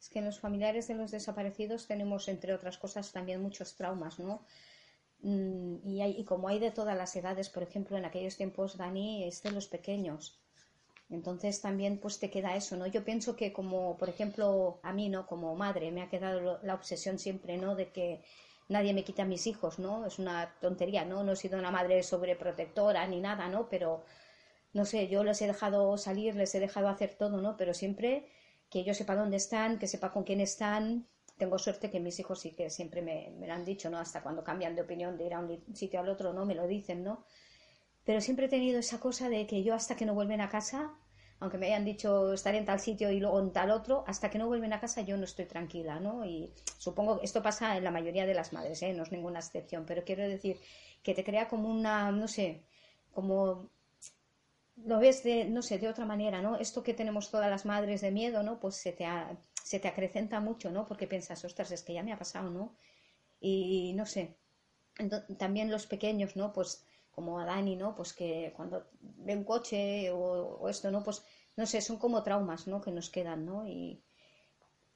[0.00, 4.18] es que en los familiares de los desaparecidos tenemos, entre otras cosas, también muchos traumas,
[4.18, 4.44] ¿no?
[5.22, 8.76] Mm, Y, hay- y como hay de todas las edades, por ejemplo, en aquellos tiempos
[8.76, 10.22] Dani es de los pequeños.
[11.10, 12.86] Entonces también pues te queda eso, ¿no?
[12.86, 15.26] Yo pienso que como, por ejemplo, a mí, ¿no?
[15.26, 17.74] Como madre me ha quedado la obsesión siempre, ¿no?
[17.76, 18.22] De que
[18.68, 20.06] nadie me quita a mis hijos, ¿no?
[20.06, 21.22] Es una tontería, ¿no?
[21.24, 23.68] No he sido una madre sobreprotectora ni nada, ¿no?
[23.68, 24.04] Pero,
[24.72, 27.56] no sé, yo les he dejado salir, les he dejado hacer todo, ¿no?
[27.56, 28.26] Pero siempre
[28.70, 31.06] que yo sepa dónde están, que sepa con quién están.
[31.38, 33.98] Tengo suerte que mis hijos sí que siempre me, me lo han dicho, ¿no?
[33.98, 36.44] Hasta cuando cambian de opinión de ir a un sitio al otro, ¿no?
[36.46, 37.24] Me lo dicen, ¿no?
[38.04, 40.94] Pero siempre he tenido esa cosa de que yo hasta que no vuelven a casa,
[41.44, 44.38] aunque me hayan dicho estar en tal sitio y luego en tal otro, hasta que
[44.38, 46.24] no vuelven a casa yo no estoy tranquila, ¿no?
[46.26, 48.92] Y supongo que esto pasa en la mayoría de las madres, ¿eh?
[48.94, 50.58] No es ninguna excepción, pero quiero decir
[51.02, 52.62] que te crea como una, no sé,
[53.12, 53.70] como
[54.90, 56.56] lo ves de, no sé, de otra manera, ¿no?
[56.56, 58.58] Esto que tenemos todas las madres de miedo, ¿no?
[58.60, 60.86] Pues se te, a- se te acrecenta mucho, ¿no?
[60.86, 62.74] Porque piensas, ostras, es que ya me ha pasado, ¿no?
[63.40, 64.36] Y no sé,
[65.38, 66.52] también los pequeños, ¿no?
[66.52, 66.84] Pues
[67.14, 67.94] como a Dani, ¿no?
[67.94, 71.02] Pues que cuando ve un coche o, esto, ¿no?
[71.02, 71.24] Pues
[71.56, 72.80] no sé, son como traumas, ¿no?
[72.80, 73.66] Que nos quedan, ¿no?
[73.66, 74.02] Y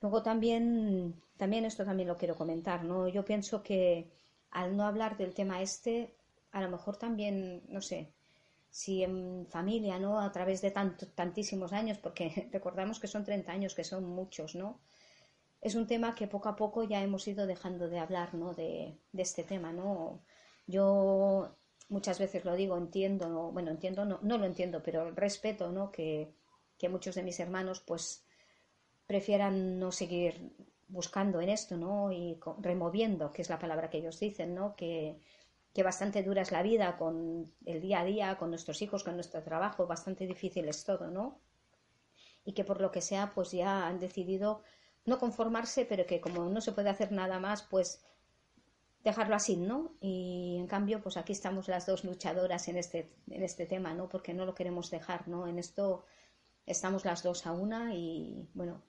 [0.00, 3.08] luego también, también esto también lo quiero comentar, ¿no?
[3.08, 4.10] Yo pienso que
[4.50, 6.16] al no hablar del tema este,
[6.52, 8.12] a lo mejor también, no sé,
[8.70, 10.20] si en familia, ¿no?
[10.20, 14.54] A través de tanto, tantísimos años, porque recordamos que son 30 años, que son muchos,
[14.54, 14.80] ¿no?
[15.60, 18.54] es un tema que poco a poco ya hemos ido dejando de hablar, ¿no?
[18.54, 20.22] De, de este tema, ¿no?
[20.66, 21.56] Yo
[21.88, 25.90] muchas veces lo digo, entiendo, bueno, entiendo, no, no lo entiendo, pero respeto, ¿no?
[25.90, 26.34] Que,
[26.76, 28.24] que muchos de mis hermanos, pues,
[29.06, 30.52] prefieran no seguir
[30.88, 32.12] buscando en esto, ¿no?
[32.12, 34.76] Y removiendo, que es la palabra que ellos dicen, ¿no?
[34.76, 35.18] Que,
[35.72, 39.14] que bastante dura es la vida con el día a día, con nuestros hijos, con
[39.14, 41.40] nuestro trabajo, bastante difícil es todo, ¿no?
[42.44, 44.62] Y que por lo que sea, pues ya han decidido
[45.04, 48.02] no conformarse, pero que como no se puede hacer nada más, pues
[49.08, 49.96] dejarlo así, ¿no?
[50.00, 54.08] Y en cambio, pues aquí estamos las dos luchadoras en este, en este tema, ¿no?
[54.08, 55.46] Porque no lo queremos dejar, ¿no?
[55.46, 56.04] En esto
[56.66, 58.82] estamos las dos a una y, bueno,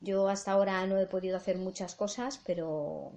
[0.00, 3.12] yo hasta ahora no he podido hacer muchas cosas, pero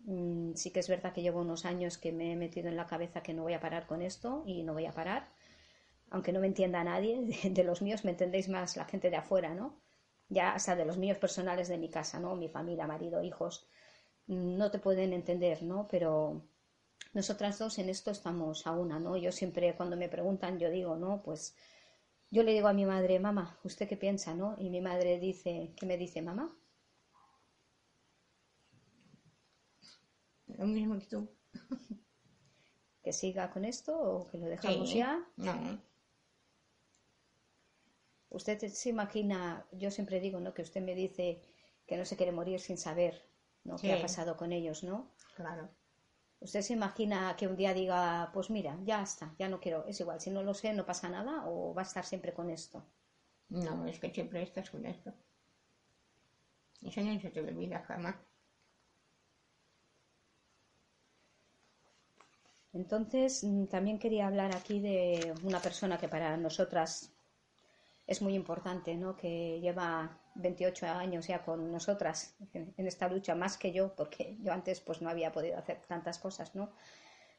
[0.00, 2.86] mm, sí que es verdad que llevo unos años que me he metido en la
[2.86, 5.28] cabeza que no voy a parar con esto y no voy a parar.
[6.10, 9.54] Aunque no me entienda nadie de, los míos, me entendéis más la gente de afuera,
[9.54, 9.80] ¿no?
[10.28, 12.34] Ya hasta de los míos personales de mi casa, ¿no?
[12.36, 13.68] Mi familia, marido, hijos,
[14.26, 15.88] no te pueden entender, ¿no?
[15.90, 16.42] Pero
[17.12, 19.16] nosotras dos en esto estamos a una, ¿no?
[19.16, 21.22] Yo siempre cuando me preguntan, yo digo, ¿no?
[21.22, 21.56] Pues
[22.30, 24.56] yo le digo a mi madre, mamá, ¿usted qué piensa, no?
[24.58, 26.56] Y mi madre dice, ¿qué me dice, mamá?
[30.46, 31.28] Lo mismo que tú.
[33.02, 35.24] ¿Que siga con esto o que lo dejamos ya?
[35.36, 35.80] No.
[38.30, 40.54] Usted se imagina, yo siempre digo, ¿no?
[40.54, 41.42] Que usted me dice
[41.86, 43.22] que no se quiere morir sin saber,
[43.64, 43.76] ¿no?
[43.76, 45.10] ¿Qué ha pasado con ellos, no?
[45.34, 45.68] Claro.
[46.40, 49.98] ¿Usted se imagina que un día diga, pues mira, ya está, ya no quiero, es
[50.00, 52.84] igual, si no lo sé, no pasa nada o va a estar siempre con esto?
[53.48, 55.12] No, es que siempre estás con esto.
[56.82, 58.16] Eso no se te olvida jamás.
[62.74, 67.12] Entonces, mm, también quería hablar aquí de una persona que para nosotras
[68.06, 69.16] es muy importante, ¿no?
[69.16, 74.52] Que lleva 28 años ya con nosotras en esta lucha, más que yo, porque yo
[74.52, 76.72] antes pues no había podido hacer tantas cosas, ¿no?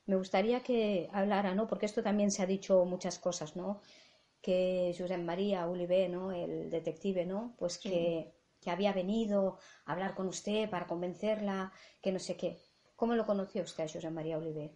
[0.06, 1.68] Me gustaría que hablara, ¿no?
[1.68, 3.82] Porque esto también se ha dicho muchas cosas, ¿no?
[4.42, 6.32] Que José María Ulibe, ¿no?
[6.32, 7.56] El detective, ¿no?
[7.58, 12.60] Pues que, que había venido a hablar con usted para convencerla, que no sé qué.
[12.96, 14.76] ¿Cómo lo conoció usted a José María Ulibe?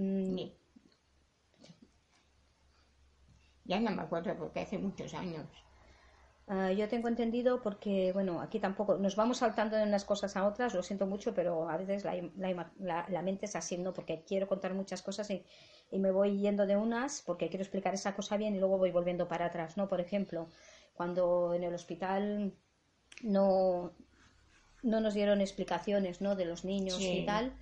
[0.00, 0.50] Mm.
[3.64, 5.46] Ya no me acuerdo porque hace muchos años.
[6.48, 10.46] Ah, yo tengo entendido porque, bueno, aquí tampoco nos vamos saltando de unas cosas a
[10.48, 13.92] otras, lo siento mucho, pero a veces la, mente es así, ¿no?
[13.92, 15.44] Porque quiero contar muchas cosas y,
[15.92, 19.28] me voy yendo de unas porque quiero explicar esa cosa bien y luego voy volviendo
[19.28, 19.86] para atrás, ¿no?
[19.86, 20.48] Por ejemplo,
[20.94, 22.54] cuando en el hospital
[23.22, 23.92] no,
[24.82, 26.36] no nos dieron explicaciones, ¿no?
[26.36, 27.52] De los niños y tal,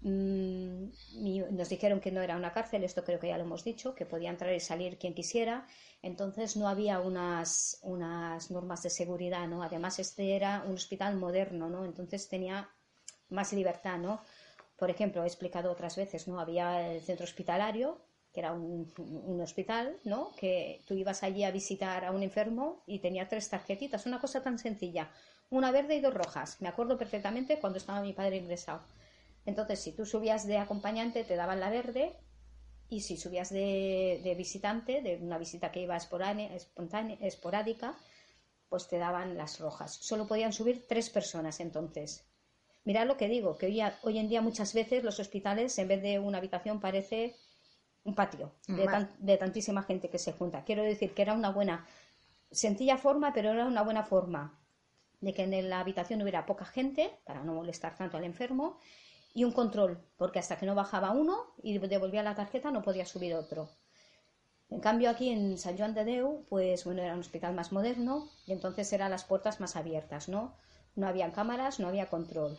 [0.00, 4.06] nos dijeron que no era una cárcel, esto creo que ya lo hemos dicho, que
[4.06, 5.66] podía entrar y salir quien quisiera,
[6.02, 9.62] entonces no había unas, unas normas de seguridad, ¿no?
[9.62, 11.84] Además este era un hospital moderno, ¿no?
[11.84, 12.70] Entonces tenía
[13.28, 14.22] más libertad, ¿no?
[14.76, 16.38] Por ejemplo, he explicado otras veces, ¿no?
[16.38, 18.00] Había el centro hospitalario,
[18.32, 20.30] que era un, un, hospital, ¿no?
[20.36, 24.42] Que tú ibas allí a visitar a un enfermo y tenía tres tarjetitas, una cosa
[24.42, 25.10] tan sencilla,
[25.50, 26.60] una verde y dos rojas.
[26.60, 28.82] Me acuerdo perfectamente cuando estaba mi padre ingresado.
[29.48, 32.14] Entonces, si tú subías de acompañante, te daban la verde,
[32.90, 37.96] y si subías de, visitante, de una visita que iba espontánea, esporádica,
[38.68, 39.94] pues te daban las rojas.
[39.94, 42.26] Solo podían subir tres personas entonces.
[42.84, 46.02] Mirad lo que digo, que hoy, hoy en día muchas veces los hospitales, en vez
[46.02, 47.34] de una habitación, parece
[48.04, 50.62] un patio de, de, tantísima gente que se junta.
[50.62, 51.86] Quiero decir que era una buena,
[52.50, 54.60] sencilla forma, pero era una buena forma
[55.22, 58.78] de que en la habitación hubiera poca gente, para no molestar tanto al enfermo,
[59.34, 63.06] y un control, porque hasta que no bajaba uno y devolvía la tarjeta no podía
[63.06, 63.68] subir otro.
[64.70, 68.28] En cambio aquí en San Juan de Deu, pues bueno, era un hospital más moderno
[68.46, 70.54] y entonces eran las puertas más abiertas, ¿no?
[70.94, 72.58] No había cámaras, no había control.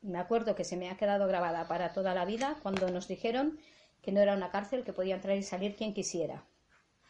[0.00, 3.58] Me acuerdo que se me ha quedado grabada para toda la vida cuando nos dijeron
[4.02, 6.44] que no era una cárcel, que podía entrar y salir quien quisiera.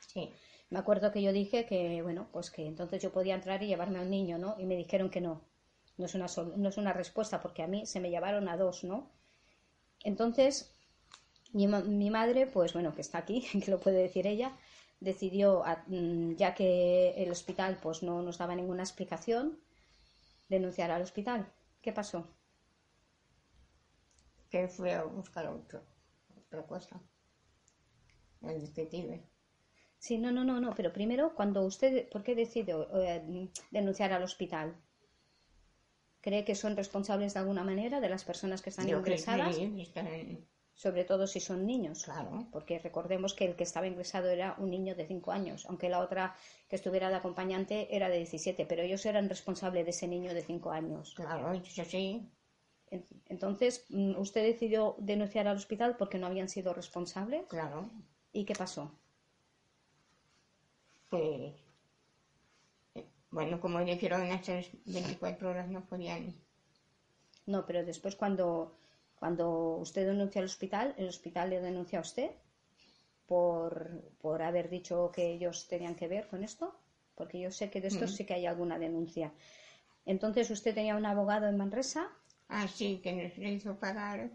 [0.08, 0.32] Sí.
[0.70, 3.98] Me acuerdo que yo dije que, bueno, pues que entonces yo podía entrar y llevarme
[3.98, 4.56] a un niño, ¿no?
[4.58, 5.42] Y me dijeron que no,
[5.98, 6.26] no es una,
[6.56, 9.10] no es una respuesta porque a mí se me llevaron a dos, ¿no?
[10.04, 10.74] Entonces,
[11.52, 14.56] mi, mi madre, pues bueno, que está aquí, que lo puede decir ella,
[15.00, 19.58] decidió, mm, ya que el hospital pues no nos daba ninguna explicación,
[20.48, 21.52] denunciar al hospital.
[21.82, 22.28] ¿Qué pasó?
[24.50, 25.82] Que fue a buscar otro,
[26.36, 27.00] otra cosa.
[28.42, 29.24] El detective.
[29.98, 34.22] Sí, no, no, no, no, pero primero, cuando usted, ¿por qué decidió eh, denunciar al
[34.22, 34.76] hospital?
[36.20, 39.56] ¿Cree que son responsables de alguna manera de las personas que están ingresadas?
[39.56, 42.04] Sí, están sobre todo si son niños.
[42.04, 42.48] Claro.
[42.52, 46.00] Porque recordemos que el que estaba ingresado era un niño de 5 años, aunque la
[46.00, 46.34] otra
[46.68, 50.42] que estuviera de acompañante era de 17, pero ellos eran responsables de ese niño de
[50.42, 51.14] 5 años.
[51.14, 52.28] Claro, eso sí.
[52.90, 57.46] En- Entonces, mm, usted decidió denunciar al hospital porque no habían sido responsables.
[57.48, 57.88] Claro.
[58.32, 58.92] ¿Y qué pasó?
[61.08, 61.54] Pues.
[63.36, 66.34] Bueno, como dijeron esas 24 horas no podían.
[67.44, 68.78] No, pero después cuando,
[69.14, 72.30] cuando usted denunció al hospital, el hospital le denunció a usted
[73.26, 76.74] por, por haber dicho que ellos tenían que ver con esto,
[77.14, 79.34] porque yo sé que de esto sí que hay alguna denuncia.
[80.06, 82.08] Entonces usted tenía un abogado en Manresa,
[82.48, 84.30] Ah, sí, que nos le hizo pagar.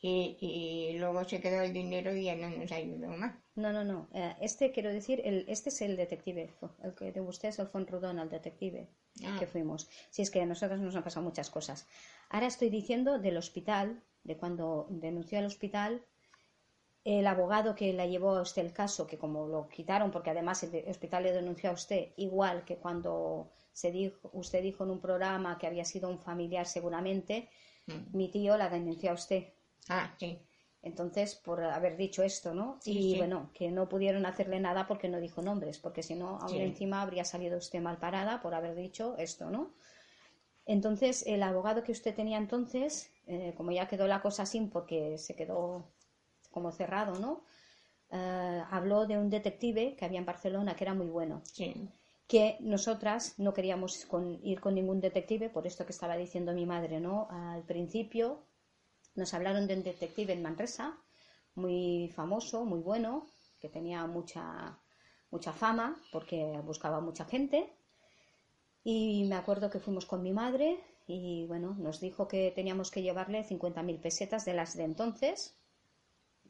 [0.00, 3.34] Y, y luego se quedó el dinero y ya no nos ayudó más.
[3.56, 7.20] no, no, no, eh, este quiero decir, el, este es el detective, el que de
[7.20, 8.88] usted es el Fonrudón, el detective
[9.26, 9.36] Ah.
[9.40, 9.88] que fuimos.
[10.10, 11.88] Si es que a nosotros nos han pasado muchas cosas.
[12.30, 16.04] Ahora estoy diciendo del hospital, de cuando denunció al hospital,
[17.04, 20.62] el abogado que la llevó a usted el caso, que como lo quitaron, porque además
[20.62, 25.00] el hospital le denunció a usted, igual que cuando se dijo, usted dijo en un
[25.00, 27.48] programa que había sido un familiar seguramente,
[27.88, 28.16] Mm.
[28.16, 29.48] mi tío la denunció a usted.
[29.88, 30.38] Ah, sí.
[30.82, 32.78] Entonces, por haber dicho esto, ¿no?
[32.80, 33.18] Sí, y sí.
[33.18, 36.58] bueno, que no pudieron hacerle nada porque no dijo nombres, porque si no, aún Sí.
[36.60, 39.74] encima habría salido usted mal parada por haber dicho esto, ¿no?
[40.66, 45.18] Entonces, el abogado que usted tenía entonces, eh, como ya quedó la cosa así porque
[45.18, 45.86] se quedó
[46.52, 47.44] como cerrado, ¿no?
[48.12, 51.88] Eh, habló de un detective que había en Barcelona que era muy bueno Sí.
[52.28, 56.66] que nosotras no queríamos con- ir con ningún detective, por esto que estaba diciendo mi
[56.66, 57.28] madre, ¿no?
[57.30, 58.44] Al principio
[59.18, 60.96] nos hablaron de un detective en Manresa,
[61.56, 63.26] muy famoso, muy bueno,
[63.60, 64.78] que tenía mucha,
[65.30, 67.74] mucha fama porque buscaba mucha gente.
[68.84, 73.02] Y me acuerdo que fuimos con mi madre y bueno, nos dijo que teníamos que
[73.02, 75.58] llevarle 50.000 pesetas de las de entonces.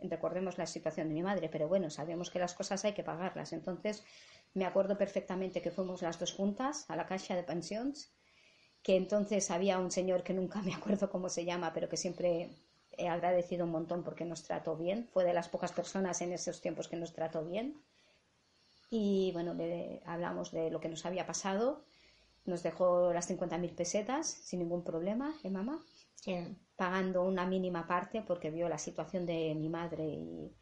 [0.00, 3.52] Recordemos la situación de mi madre, pero bueno, sabemos que las cosas hay que pagarlas.
[3.52, 4.04] Entonces,
[4.52, 8.12] me acuerdo perfectamente que fuimos las dos juntas a la Caixa de Pensions,
[8.82, 12.50] que entonces había un señor que nunca me acuerdo cómo se llama, pero que siempre
[12.96, 15.08] he agradecido un montón porque nos trató bien.
[15.12, 17.76] Fue de las pocas personas en esos tiempos que nos trató bien.
[18.90, 21.84] Y bueno, le hablamos de lo que nos había pasado.
[22.46, 25.84] Nos dejó las 50.000 pesetas sin ningún problema, ¿eh, mamá?
[26.14, 26.34] Sí.
[26.76, 30.52] pagando una mínima parte porque vio la situación de mi madre y,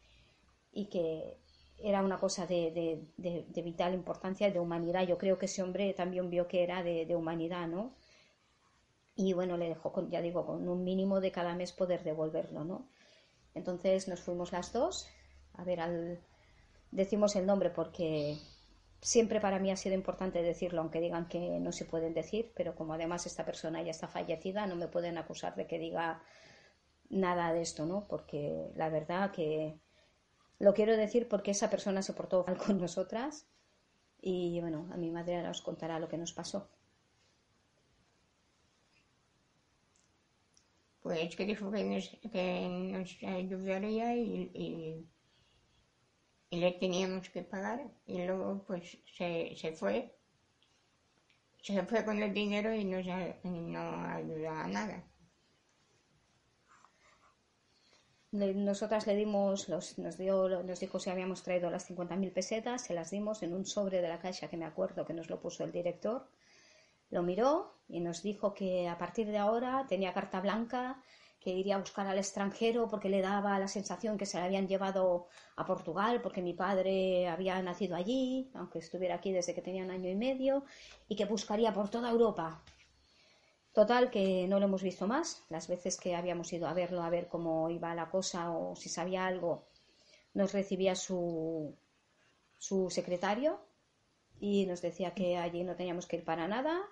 [0.71, 1.37] y que
[1.77, 5.07] era una cosa de, de- de- de vital importancia, de humanidad.
[5.07, 7.93] Yo creo que ese hombre también vio que era de humanidad, ¿no?
[9.17, 12.63] Y bueno, le dejó, con, ya digo, con un mínimo de cada mes poder devolverlo,
[12.63, 12.87] ¿no?
[13.55, 15.07] Entonces nos fuimos las dos
[15.53, 16.19] a ver al...
[16.91, 18.37] Decimos el nombre porque
[19.01, 22.75] siempre para mí ha sido importante decirlo, aunque digan que no se pueden decir, pero
[22.75, 26.21] como además esta persona ya está fallecida, no me pueden acusar de que diga
[27.09, 28.07] nada de esto, ¿no?
[28.07, 29.79] Porque la verdad que
[30.59, 33.47] lo quiero decir porque esa persona se portó mal con nosotras
[34.21, 36.69] y bueno, a mi madre ahora os contará lo que nos pasó.
[41.07, 45.07] Pues que dijo que nos, que nos ayudaría y, y,
[46.49, 47.79] y le teníamos que pagar.
[48.05, 50.13] Y luego pues se, se fue.
[51.61, 53.05] Se fue con el dinero y nos,
[53.45, 53.85] no
[54.17, 55.01] ayudó a nada.
[58.31, 62.93] Nosotras le dimos, los, nos, dio, nos dijo si habíamos traído las 50.000 pesetas, se
[62.93, 65.63] las dimos en un sobre de la caixa que me acuerdo que nos lo puso
[65.63, 66.29] el director.
[67.11, 71.01] Lo miró y nos dijo que a partir de ahora tenía carta blanca,
[71.39, 74.67] que iría a buscar al extranjero porque le daba la sensación que se la habían
[74.67, 79.83] llevado a Portugal porque mi padre había nacido allí, aunque estuviera aquí desde que tenía
[79.83, 80.65] un año y medio,
[81.07, 82.61] y que buscaría por toda Europa.
[83.71, 85.45] Total, que no lo hemos visto más.
[85.49, 88.89] Las veces que habíamos ido a verlo, a ver cómo iba la cosa o si
[88.89, 89.67] sabía algo,
[90.33, 91.77] nos recibía su,
[92.57, 93.59] su secretario
[94.39, 96.89] y nos decía que allí no teníamos que ir para nada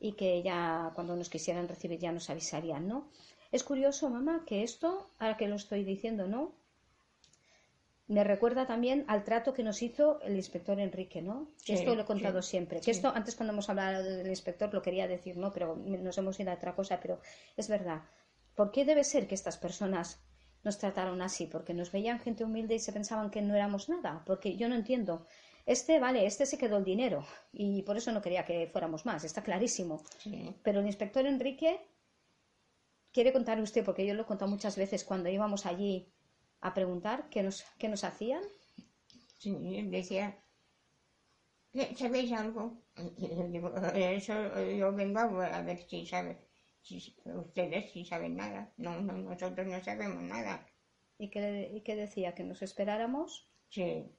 [0.00, 3.08] y que ya cuando nos quisieran recibir ya nos avisarían, ¿no?
[3.52, 6.52] Es curioso, mamá, que esto, ahora que lo estoy diciendo, ¿no?
[8.06, 11.52] Me recuerda también al trato que nos hizo el inspector Enrique, ¿no?
[11.64, 12.78] Que Sí, esto lo he contado sí, siempre.
[12.78, 12.90] Que sí.
[12.90, 15.52] esto, antes cuando hemos hablado del inspector lo quería decir, ¿no?
[15.52, 17.20] Pero nos hemos ido a otra cosa, pero
[17.56, 18.02] es verdad.
[18.54, 20.20] ¿Por qué debe ser que estas personas
[20.64, 21.46] nos trataron así?
[21.46, 24.22] Porque nos veían gente humilde y se pensaban que no éramos nada.
[24.26, 25.26] Porque yo no entiendo.
[25.66, 29.24] Este, vale, este se quedó el dinero y por eso no quería que fuéramos más,
[29.24, 30.02] está clarísimo.
[30.18, 30.54] Sí.
[30.62, 31.80] Pero el inspector Enrique
[33.12, 36.12] quiere contar usted, porque yo lo he contado muchas veces cuando íbamos allí
[36.60, 38.42] a preguntar qué nos, qué nos hacían.
[39.38, 40.38] Sí, decía,
[41.72, 42.82] "¿Qué- ¿sabéis algo?
[43.18, 44.34] Yo digo, eso
[44.80, 46.36] yo vengo a ver si sabes.
[47.24, 48.72] ustedes sí saben nada.
[48.76, 50.66] No, no, nosotros no sabemos nada.
[51.18, 52.34] ¿Y qué, ¿Y qué decía?
[52.34, 53.48] ¿Que nos esperáramos?
[53.70, 54.10] Sí,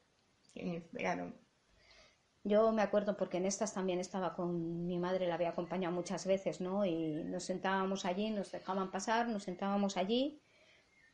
[2.43, 6.27] Yo me acuerdo porque en estas también estaba con mi madre, la había acompañado muchas
[6.27, 6.85] veces, ¿no?
[6.85, 10.43] Y nos sentábamos allí, nos dejaban pasar, nos sentábamos allí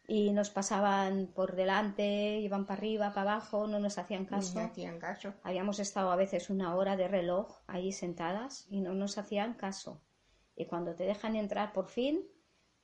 [0.07, 4.59] y nos pasaban por delante, iban para arriba, para abajo, no nos hacían caso.
[4.59, 5.33] No hacían caso.
[5.43, 10.03] Habíamos estado a veces una hora de reloj allí sentadas y no nos hacían caso.
[10.53, 12.27] Y cuando te dejan entrar por fin,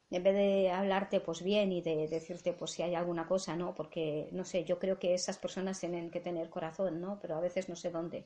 [0.09, 3.75] en vez de hablarte pues bien y de decirte pues si hay alguna cosa, ¿no?
[3.75, 7.19] Porque, no sé, yo creo que esas personas tienen que tener corazón, ¿no?
[7.19, 8.25] Pero a veces no sé dónde.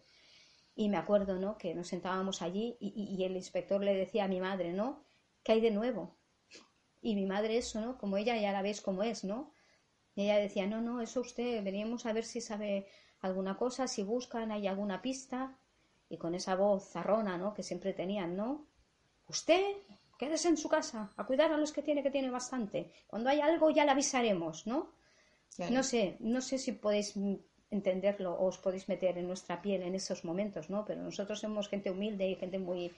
[0.75, 1.57] Y me acuerdo, ¿no?
[1.57, 5.03] Que nos sentábamos allí y, el inspector le decía a mi madre, ¿no?
[5.43, 6.17] ¿Qué hay de nuevo?
[7.01, 7.97] Y mi madre eso, ¿no?
[7.97, 9.51] Como ella ya la ves como es, ¿no?
[10.15, 12.87] Y ella decía, no, no, eso usted, veníamos a ver si sabe
[13.21, 15.57] alguna cosa, si buscan, hay alguna pista.
[16.09, 17.53] Y con esa voz zarrona, ¿no?
[17.53, 18.67] Que siempre tenían, ¿no?
[19.27, 19.77] Usted,
[20.21, 22.91] quédese en su casa, a cuidar a los que tiene, que tiene bastante.
[23.07, 24.91] Cuando hay algo ya le avisaremos, ¿no?
[25.71, 27.15] No sé, no sé si podéis
[27.71, 30.85] entenderlo o os podéis meter en nuestra piel en esos momentos, ¿no?
[30.85, 32.93] Pero nosotros somos gente humilde y gente muy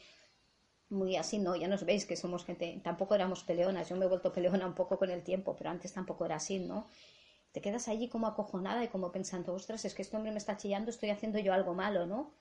[0.89, 1.55] muy así, ¿no?
[1.55, 4.75] Ya nos veis que somos gente, tampoco éramos peleonas, yo me he vuelto peleona un
[4.75, 6.87] poco con el tiempo, pero antes tampoco era así, ¿no?
[7.53, 10.57] Te quedas allí como acojonada y como pensando, ostras, es que este hombre me está
[10.57, 12.33] chillando, estoy haciendo yo algo malo, ¿no?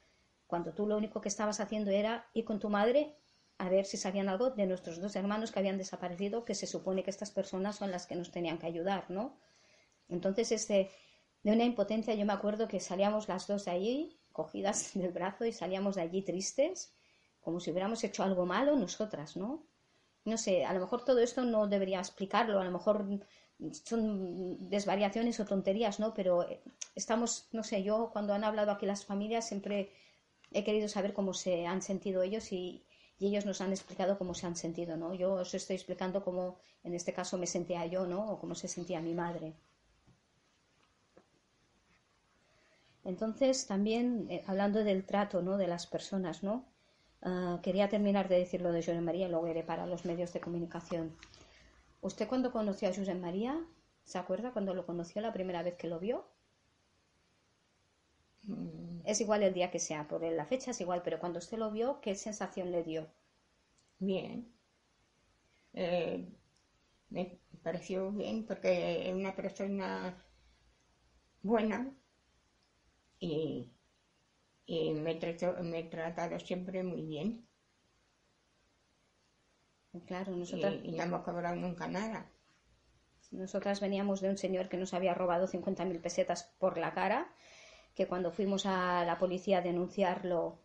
[0.48, 3.16] Cuando tú lo único que estabas haciendo era ir con tu madre
[3.62, 7.04] a ver si sabían algo de nuestros dos hermanos que habían desaparecido, que se supone
[7.04, 9.38] que estas personas son las que nos tenían que ayudar, ¿no?
[10.08, 10.90] Entonces, este,
[11.44, 15.44] de una impotencia, yo me acuerdo que salíamos las dos de allí, cogidas del brazo,
[15.44, 16.92] y salíamos de allí tristes,
[17.40, 19.64] como si hubiéramos hecho algo malo nosotras, ¿no?
[20.24, 23.06] No sé, a lo mejor todo esto no debería explicarlo, a lo mejor
[23.84, 26.14] son desvariaciones o tonterías, ¿no?
[26.14, 26.60] Pero eh,
[26.96, 29.92] estamos, no sé, yo cuando han hablado aquí las familias siempre
[30.50, 32.84] he querido saber cómo se han sentido ellos y,
[33.26, 35.14] ellos nos han explicado cómo se han sentido, ¿no?
[35.14, 38.30] Yo os estoy explicando cómo en este caso me sentía yo, ¿no?
[38.30, 39.54] O cómo se sentía mi madre.
[43.04, 45.56] Entonces, también eh, hablando del trato, ¿no?
[45.56, 46.64] De las personas, ¿no?
[47.22, 51.16] Ah, quería terminar de decir lo de José María y para los medios de comunicación.
[52.00, 53.64] ¿Usted cuando conoció a José María,
[54.04, 56.26] se acuerda cuando lo conoció la primera vez que lo vio?
[58.44, 59.00] Mm.
[59.04, 61.70] Es igual el día que sea, por la fecha es igual, pero cuando usted lo
[61.70, 63.08] vio, ¿qué sensación le dio?
[63.98, 64.52] Bien.
[65.74, 66.28] Eh,
[67.10, 70.16] me pareció bien porque es una persona
[71.42, 71.92] buena
[73.18, 73.72] y
[74.66, 75.18] y me,
[75.62, 77.46] me he tratado siempre muy bien.
[80.06, 80.76] Claro, nosotras...
[80.82, 82.30] Y, no hemos cobrado nunca nada.
[83.30, 87.30] Nosotras veníamos de un señor que nos había robado 50.000 pesetas por la cara,
[87.94, 90.58] que cuando fuimos a la policía a denunciarlo,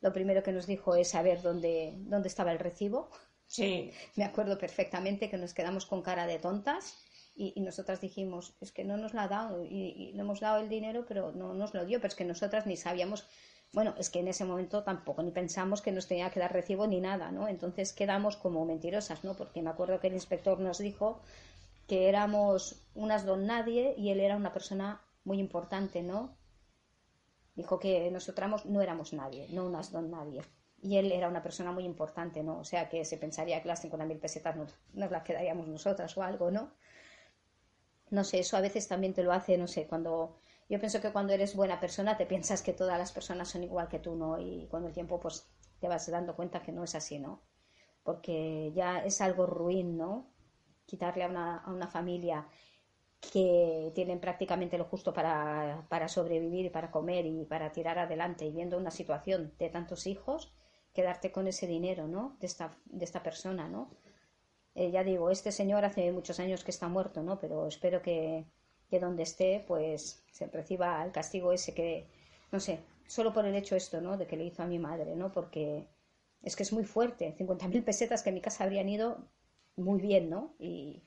[0.00, 3.10] lo primero que nos dijo es saber dónde, dónde estaba el recibo.
[3.46, 3.92] Sí.
[4.16, 8.84] Me acuerdo perfectamente que nos quedamos con cara de tontas y, nosotras dijimos, es que
[8.84, 11.86] no nos la ha dado y, le hemos dado el dinero, pero no nos lo
[11.86, 13.26] dio, pero es que nosotras ni sabíamos,
[13.72, 16.86] bueno, es que en ese momento tampoco ni pensamos que nos tenía que dar recibo
[16.86, 17.48] ni nada, ¿no?
[17.48, 19.34] Entonces quedamos como mentirosas, ¿no?
[19.34, 21.22] Porque me acuerdo que el inspector nos dijo
[21.86, 26.36] que éramos unas don nadie y él era una persona muy importante, ¿no?
[27.60, 30.40] Dijo que nosotras no éramos nadie, no unas don nadie.
[30.82, 32.58] Y él era una persona muy importante, ¿no?
[32.58, 36.22] O sea que se pensaría que las 50.000 pesetas nos, nos las quedaríamos nosotras o
[36.22, 36.72] algo, ¿no?
[38.10, 40.36] no sé, eso a veces también te lo hace, no sé, cuando
[40.68, 43.88] yo pienso que cuando eres buena persona te piensas que todas las personas son igual
[43.88, 44.38] que tú, ¿no?
[44.38, 45.48] Y con el tiempo pues
[45.80, 47.42] te vas dando cuenta que no es así, ¿no?
[48.02, 50.30] Porque ya es algo ruin, ¿no?
[50.86, 52.48] Quitarle a una, a una familia
[53.20, 58.46] que tienen prácticamente lo justo para, para sobrevivir y para comer y para tirar adelante
[58.46, 60.52] y viendo una situación de tantos hijos,
[60.94, 62.36] quedarte con ese dinero, ¿no?
[62.40, 63.90] De esta, de esta persona, ¿no?
[64.74, 67.38] Eh, ya digo, este señor hace muchos años que está muerto, ¿no?
[67.38, 68.46] Pero espero que,
[68.88, 72.06] que donde esté, pues se reciba el castigo ese que,
[72.50, 74.16] no sé, solo por el hecho esto, ¿no?
[74.16, 75.30] De que le hizo a mi madre, ¿no?
[75.30, 75.86] Porque
[76.42, 77.34] es que es muy fuerte.
[77.38, 79.18] 50.000 pesetas que en mi casa habrían ido
[79.76, 80.54] muy bien, ¿no?
[80.58, 81.02] Y,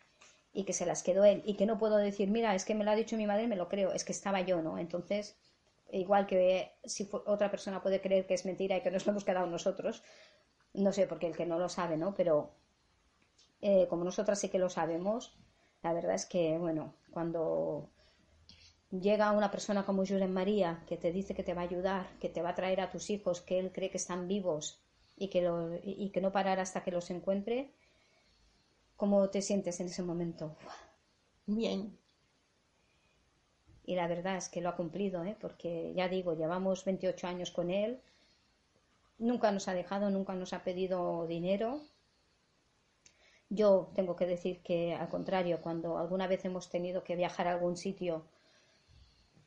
[0.53, 1.41] y que se las quedó él.
[1.45, 3.55] Y que no puedo decir, mira, es que me lo ha dicho mi madre, me
[3.55, 3.91] lo creo.
[3.91, 4.77] Es que estaba yo, ¿no?
[4.77, 5.35] Entonces,
[5.91, 9.25] igual que si otra persona puede creer que es mentira y que nos lo hemos
[9.25, 10.03] quedado nosotros,
[10.73, 12.13] no sé, porque el que no lo sabe, ¿no?
[12.13, 12.51] Pero
[13.61, 15.37] eh, como nosotras sí que lo sabemos,
[15.81, 17.89] la verdad es que, bueno, cuando
[18.91, 22.29] llega una persona como José María que te dice que te va a ayudar, que
[22.29, 24.83] te va a traer a tus hijos, que él cree que están vivos
[25.15, 27.73] y que, y que no parará hasta que los encuentre,
[29.03, 30.55] ¿cómo te sientes en ese momento?
[31.45, 31.99] Bien.
[33.83, 35.35] Y la verdad es que lo ha cumplido, ¿eh?
[35.41, 37.99] porque ya digo, llevamos 28 años con él,
[39.17, 41.81] nunca nos ha dejado, nunca nos ha pedido dinero,
[43.49, 47.51] Yo tengo que decir que, al contrario, cuando alguna vez hemos tenido que viajar a
[47.51, 48.23] algún sitio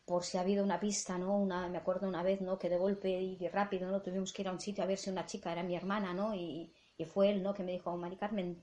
[0.04, 1.38] por si ha habido una pista, ¿no?
[1.38, 2.58] Una, me acuerdo una vez, ¿no?
[2.58, 4.02] Que de golpe y rápido, ¿no?
[4.02, 6.34] Tuvimos que ir a un sitio a ver si una chica era mi hermana, ¿no?
[6.34, 7.54] Y, y fue él, ¿no?
[7.54, 8.62] Que me dijo, Mari Carmen,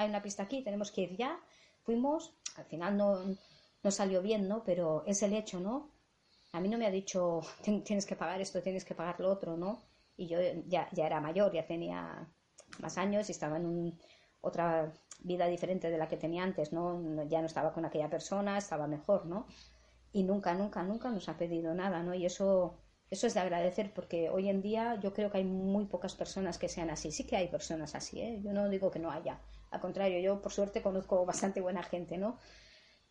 [0.00, 1.38] hay una pista aquí, tenemos que ir ya.
[1.82, 3.18] Fuimos, al final no,
[3.82, 4.64] no salió bien, ¿no?
[4.64, 5.90] Pero es el hecho, ¿no?
[6.52, 7.40] A mí no me ha dicho,
[7.84, 9.82] tienes que pagar esto, tienes que pagar lo otro, ¿no?
[10.16, 12.26] Y yo ya, ya era mayor, ya tenía
[12.80, 13.98] más años y estaba en
[14.40, 17.24] otra vida diferente de la que tenía antes, ¿no?
[17.28, 19.46] Ya no estaba con aquella persona, estaba mejor, ¿no?
[20.12, 22.14] Y nunca, nunca, nunca nos ha pedido nada, ¿no?
[22.14, 22.78] Y eso,
[23.10, 26.58] eso es de agradecer porque hoy en día yo creo que hay muy pocas personas
[26.58, 27.12] que sean así.
[27.12, 28.40] Sí que hay personas así, ¿eh?
[28.42, 29.38] Yo no digo que no haya.
[29.70, 32.38] Al contrario, yo por suerte conozco bastante buena gente, ¿no?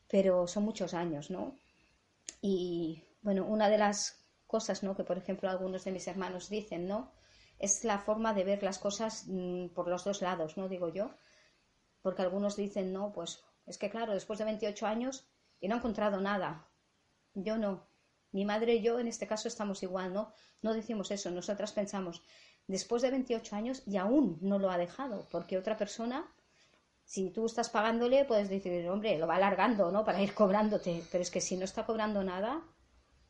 [0.07, 1.55] Pero son muchos años, ¿no?
[2.41, 4.95] Y bueno, una de las cosas, ¿no?
[4.95, 7.12] Que por ejemplo algunos de mis hermanos dicen, ¿no?
[7.60, 10.68] Es la forma de ver las cosas mm, por los dos lados, ¿no?
[10.70, 11.12] Digo yo.
[12.01, 15.28] Porque algunos dicen, no, pues es que claro, después de 28 años
[15.60, 16.68] y no he encontrado nada.
[17.34, 17.88] Yo no.
[18.32, 20.34] Mi madre y yo en este caso estamos igual, ¿no?
[20.62, 22.22] No decimos eso, nosotras pensamos,
[22.68, 26.32] después de 28 años y aún no lo ha dejado, porque otra persona
[27.10, 30.05] si tú estás pagándole, puedes decir, hombre, lo va alargando, ¿no?
[30.05, 31.03] Para ir cobrándote.
[31.12, 32.62] Pero es que si no está cobrando nada,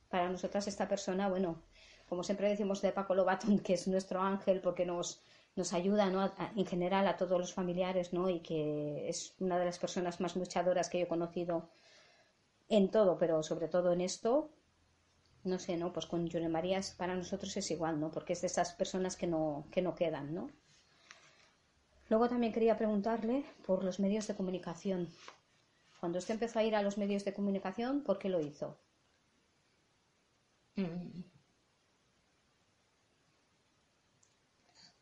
[0.09, 1.63] para nosotras esta persona, bueno,
[2.09, 5.21] como siempre decimos de Paco Lobatón, que es nuestro ángel porque nos,
[5.55, 6.29] nos ayuda, ¿no?
[6.57, 8.29] en general a todos los familiares, ¿no?
[8.29, 11.69] Y que es una de las personas más luchadoras que yo he conocido
[12.67, 14.51] en todo, pero sobre todo en esto.
[15.45, 15.93] No sé, ¿no?
[15.93, 18.11] Pues con Yone Marías para nosotros es igual, ¿no?
[18.11, 20.49] Porque es de esas personas que no, que no quedan, ¿no?
[22.09, 25.09] Luego también quería preguntarle por los medios de comunicación.
[25.99, 28.77] Cuando usted empezó a ir a los medios de comunicación, ¿por qué lo hizo?
[30.77, 31.23] Mm.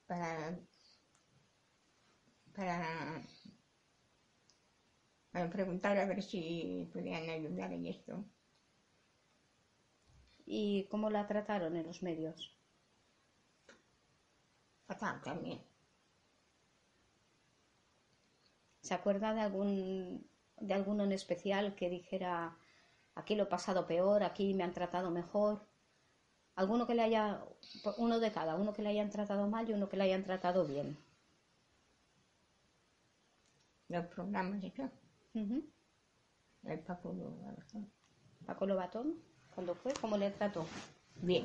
[0.07, 0.57] Para,
[2.55, 3.21] para,
[5.31, 8.25] para preguntar a ver si podían ayudar en esto.
[10.47, 12.57] ¿Y cómo la trataron en los medios?
[14.87, 15.61] Fatal también.
[18.87, 20.25] ¿Se acuerda de algún
[20.61, 22.57] de alguno en especial que dijera
[23.15, 25.67] aquí lo he pasado peor, aquí me han tratado mejor?
[26.55, 27.43] Alguno que le haya,
[27.97, 30.65] uno de cada, uno que le hayan tratado mal y uno que le hayan tratado
[30.65, 30.97] bien.
[33.89, 34.89] Los programas de qué?
[36.63, 37.91] El Paco Lobatón.
[38.45, 39.21] Paco Lobatón,
[39.53, 39.91] ¿cuándo fue?
[39.99, 40.65] ¿Cómo le trató?
[41.21, 41.43] Bien.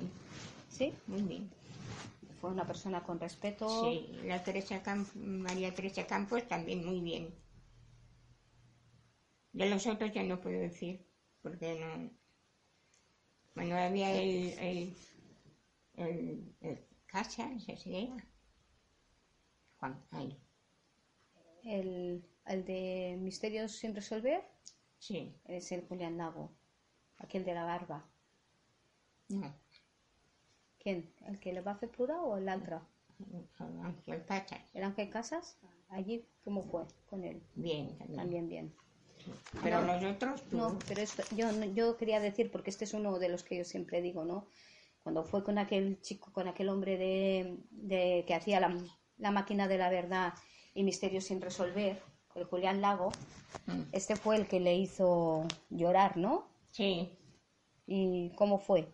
[0.68, 0.94] ¿Sí?
[1.08, 1.50] Muy bien
[2.42, 3.68] fue una persona con respeto.
[3.84, 4.82] Sí, la Teresa
[5.14, 7.32] María Teresa Campos también muy bien.
[9.52, 11.06] De los otros ya no puedo decir,
[11.40, 12.10] porque no.
[13.54, 14.96] Bueno, había el, el,
[15.94, 18.16] el, el Casa, ese sería.
[19.78, 20.36] Juan, ahí.
[21.62, 24.42] El, el de Misterios sin resolver.
[24.98, 25.32] Sí.
[25.44, 26.50] Es el Julián Lago,
[27.18, 28.04] aquel de la barba.
[29.28, 29.54] No.
[30.82, 31.08] ¿Quién?
[31.26, 32.82] ¿El que le va a hacer pruda o el otro?
[33.84, 34.60] Ángel Casas.
[34.74, 35.56] ¿El Ángel Casas?
[35.90, 37.40] ¿Allí cómo fue con él?
[37.54, 38.48] Bien, también.
[38.48, 38.74] bien.
[39.62, 43.28] Pero los otros, No, pero esto, yo, yo quería decir, porque este es uno de
[43.28, 44.48] los que yo siempre digo, ¿no?
[45.04, 48.76] Cuando fue con aquel chico, con aquel hombre de, de que hacía la,
[49.18, 50.34] la, máquina de la verdad
[50.74, 52.02] y misterios sin resolver,
[52.34, 53.12] el Julián Lago,
[53.66, 53.82] mm.
[53.92, 56.48] este fue el que le hizo llorar, ¿no?
[56.72, 57.16] Sí.
[57.86, 58.88] ¿Y cómo fue?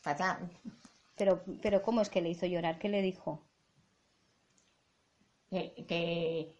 [0.00, 0.50] Fatal.
[1.16, 2.78] Pero, pero ¿cómo es que le hizo llorar?
[2.78, 3.42] ¿Qué le dijo?
[5.50, 6.54] Que,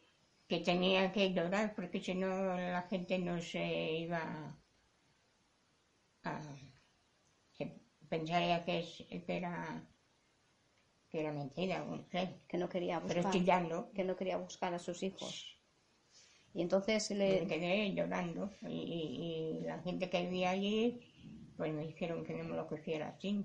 [0.49, 4.57] que, tenía que llorar porque si no la gente no se iba
[6.25, 6.41] a...
[8.09, 9.85] pensaría que, es, que era
[11.11, 11.85] que era mentira,
[12.49, 13.33] que no quería buscar,
[13.95, 15.57] que no quería buscar a sus hijos.
[16.55, 17.43] Y entonces le...
[17.43, 21.01] Me quedé llorando y, la gente que vivía allí,
[21.57, 23.45] pues me dijeron que no me lo cogiera así.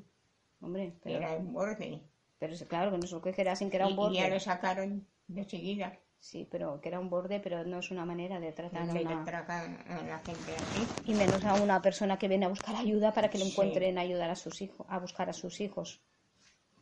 [0.62, 1.18] Hombre, pero...
[1.18, 2.02] Era un borde.
[2.40, 4.16] Pero claro, que no se lo que sin que era un borde.
[4.16, 5.98] Y ya lo sacaron de seguida.
[6.20, 9.24] Sí, pero que era un borde, pero no es una manera de tratar a, una...
[9.24, 11.12] a la gente así.
[11.12, 14.30] Y menos a una persona que viene a buscar ayuda para que le encuentren ayudar
[14.30, 16.00] a sus hijos, a buscar a sus hijos.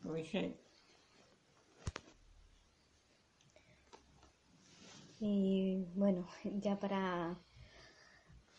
[0.02, 0.54] Pues sí.
[5.20, 7.34] Y bueno, ya para,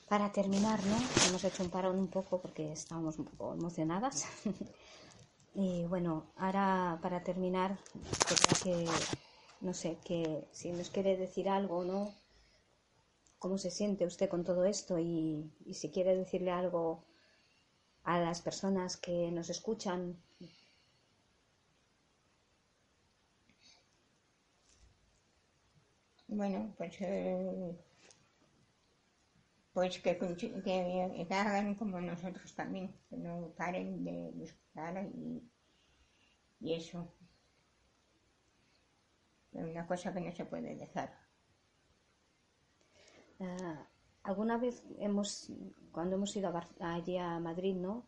[0.07, 0.97] para terminar, ¿no?
[1.27, 4.27] Hemos hecho un parón un poco porque estábamos un poco emocionadas.
[5.53, 7.77] Y bueno, ahora para terminar,
[8.63, 8.85] que,
[9.61, 12.13] no sé, que si nos quiere decir algo, ¿no?
[13.39, 14.97] ¿Cómo se siente usted con todo esto?
[14.99, 17.03] Y, y si quiere decirle algo
[18.03, 20.17] a las personas que nos escuchan.
[26.31, 27.75] bueno, pues, eh,
[29.73, 35.43] pues que, que, hagan como nosotros también, que no paren de buscar y,
[36.61, 37.11] eso.
[39.53, 41.17] Es una cosa que no se puede dejar.
[43.39, 43.87] Ah,
[44.23, 45.51] alguna vez hemos,
[45.91, 48.07] cuando hemos ido allí a Madrid, ¿no?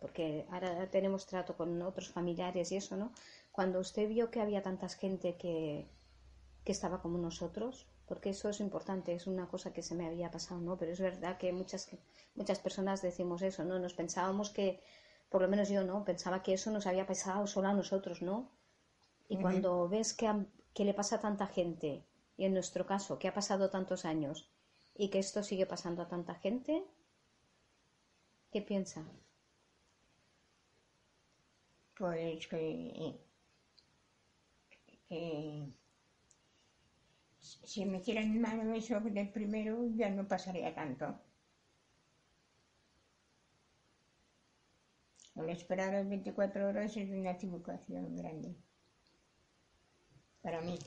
[0.00, 3.12] porque ahora tenemos trato con otros familiares y eso, ¿no?
[3.52, 5.88] Cuando usted vio que había tanta gente que,
[6.64, 10.30] que estaba como nosotros, porque eso es importante, es una cosa que se me había
[10.30, 10.76] pasado, ¿no?
[10.76, 11.88] Pero es verdad que muchas,
[12.34, 13.78] muchas personas decimos eso, ¿no?
[13.78, 14.82] Nos pensábamos que,
[15.30, 16.04] por lo menos yo, ¿no?
[16.04, 18.50] Pensaba que eso nos había pasado solo a nosotros, ¿no?
[19.30, 20.30] Y cuando ves que,
[20.74, 22.04] que le pasa a tanta gente,
[22.36, 24.46] y en nuestro caso, que ha pasado tantos años,
[24.94, 26.84] y que esto sigue pasando a tanta gente,
[28.52, 29.06] ¿qué piensa?
[31.96, 33.16] Pues que,
[35.08, 35.72] que
[37.64, 41.18] si me hicieran mano eso del primero ya no pasaría tanto.
[45.34, 48.54] El esperar 24 horas es una equivocación grande
[50.42, 50.78] para mí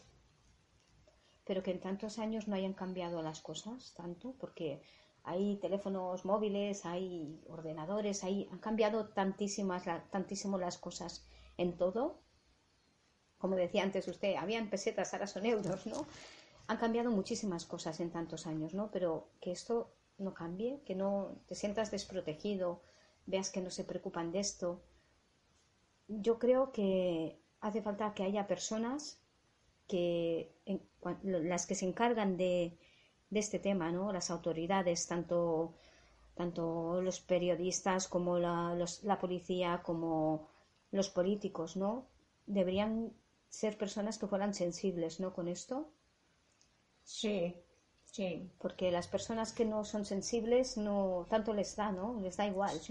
[1.45, 4.81] pero que en tantos años no hayan cambiado las cosas tanto, porque
[5.23, 11.25] hay teléfonos móviles, hay ordenadores, hay, han cambiado tantísimas, tantísimo las cosas
[11.57, 12.19] en todo.
[13.37, 16.07] Como decía antes usted, habían pesetas, ahora son euros, ¿no?
[16.67, 18.89] Han cambiado muchísimas cosas en tantos años, ¿no?
[18.91, 22.81] Pero que esto no cambie, que no te sientas desprotegido,
[23.25, 24.81] veas que no se preocupan de esto.
[26.07, 29.19] Yo creo que hace falta que haya personas
[29.87, 30.55] que
[31.23, 32.77] las que se encargan de,
[33.31, 34.13] este tema, ¿no?
[34.13, 35.73] Las autoridades, tanto,
[36.35, 40.47] tanto los periodistas como la, la policía, como
[40.91, 42.07] los políticos, ¿no?
[42.45, 43.11] Deberían
[43.49, 45.33] ser personas que fueran sensibles, ¿no?
[45.33, 45.89] Con esto.
[47.05, 47.55] Sí,
[48.03, 48.51] sí.
[48.59, 52.19] Porque las personas que no son sensibles, no tanto les da, ¿no?
[52.19, 52.81] Les da igual.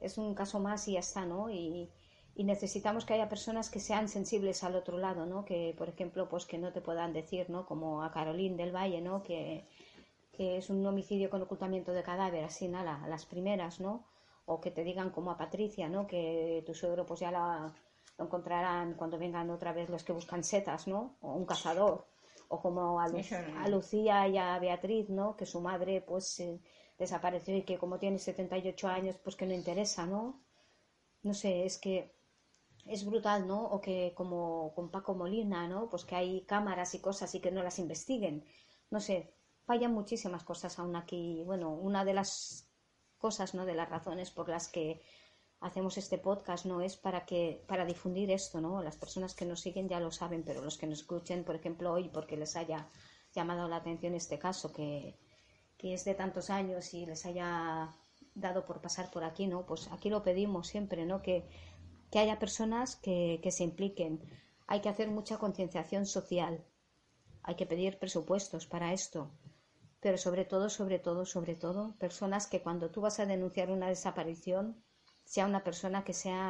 [0.00, 1.50] Es un caso más y ya está, ¿no?
[1.50, 1.88] Y,
[2.34, 5.44] y necesitamos que haya personas que sean sensibles al otro lado, ¿no?
[5.44, 7.64] Que, por ejemplo, pues que no te puedan decir, ¿no?
[7.64, 9.22] Como a Carolín del Valle, ¿no?
[9.22, 9.66] Que,
[10.38, 14.06] es un homicidio con ocultamiento de cadáver, así, nada, a las primeras, ¿no?
[14.46, 16.06] O que te digan como a Patricia, ¿no?
[16.06, 17.74] Que tu suegro pues ya la,
[18.16, 21.16] lo encontrarán cuando vengan otra vez los que buscan setas, ¿no?
[21.20, 22.06] O un cazador.
[22.54, 23.06] O como a,
[23.62, 25.36] a Lucía y a Beatriz, ¿no?
[25.36, 26.42] Que su madre pues
[26.98, 30.22] desapareció y que como tiene 78 años pues que no interesa, ¿no?
[31.22, 31.94] No sé, es que
[32.86, 33.64] es brutal, ¿no?
[33.74, 35.88] O que como con Paco Molina, ¿no?
[35.88, 38.44] Pues que hay cámaras y cosas y que no las investiguen.
[38.90, 41.42] No sé, fallan muchísimas cosas aún aquí.
[41.44, 42.68] Bueno, una de las
[43.18, 43.64] cosas, ¿no?
[43.64, 45.02] De las razones por las que
[45.60, 46.80] hacemos este podcast, ¿no?
[46.80, 48.82] Es para que, para difundir esto, ¿no?
[48.82, 51.92] Las personas que nos siguen ya lo saben, pero los que nos escuchen, por ejemplo,
[51.92, 52.88] hoy, porque les haya
[53.32, 55.16] llamado la atención este caso, que,
[55.76, 57.94] que es de tantos años y les haya
[58.34, 59.66] dado por pasar por aquí, ¿no?
[59.66, 61.22] Pues aquí lo pedimos siempre, ¿no?
[61.22, 61.48] Que
[62.10, 64.20] que haya personas que, se impliquen.
[64.66, 66.64] Hay que hacer mucha concienciación social.
[67.42, 69.30] Hay que pedir presupuestos para esto.
[70.00, 73.88] Pero sobre todo, sobre todo, sobre todo, personas que cuando tú vas a denunciar una
[73.88, 74.82] desaparición,
[75.34, 76.46] sea una persona que sea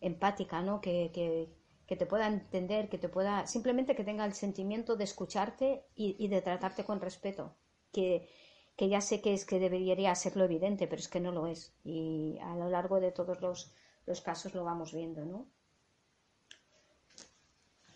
[0.00, 0.80] empática, ¿no?
[0.80, 5.84] Que, que, te pueda entender, que te pueda, simplemente que tenga el sentimiento de escucharte
[5.94, 7.56] y, de tratarte con respeto.
[7.92, 8.28] Que,
[8.76, 11.46] que ya sé que es que debería ser lo evidente, pero es que no lo
[11.46, 11.74] es.
[11.84, 13.74] Y a lo largo de todos los
[14.06, 15.46] los casos lo vamos viendo, ¿no?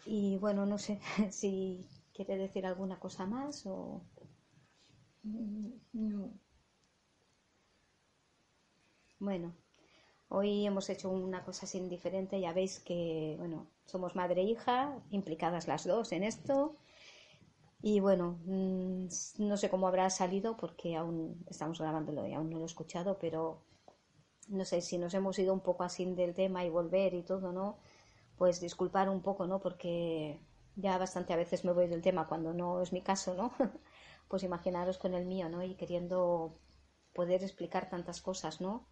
[0.05, 1.01] Y bueno, no sé
[1.31, 4.03] si quiere decir alguna cosa más o...
[5.93, 6.31] No.
[9.19, 9.55] Bueno,
[10.35, 12.41] hoy hemos hecho una cosa así diferente.
[12.41, 14.77] Ya veis que, bueno, somos madre e hija,
[15.11, 16.77] implicadas las dos en esto.
[17.83, 19.07] Y bueno, mm,
[19.39, 23.19] no sé cómo habrá salido porque aún estamos grabándolo y aún no lo he escuchado,
[23.19, 23.63] pero
[24.49, 27.53] no sé si nos hemos ido un poco así del tema y volver y todo,
[27.53, 27.79] ¿no?
[28.37, 29.61] Pues disculpar un poco, ¿no?
[29.61, 30.41] Porque
[30.77, 33.53] ya bastante a veces me voy del tema cuando no es mi caso, ¿no?
[34.29, 35.63] pues imaginaros con el mío, ¿no?
[35.63, 36.59] Y queriendo
[37.15, 38.89] poder explicar tantas cosas, ¿no?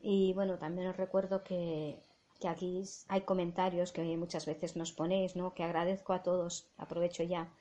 [0.00, 1.98] Y bueno, también os recuerdo que,
[2.40, 5.54] que aquí hay comentarios que muchas veces nos ponéis, ¿no?
[5.54, 7.52] Que agradezco a todos, aprovecho ya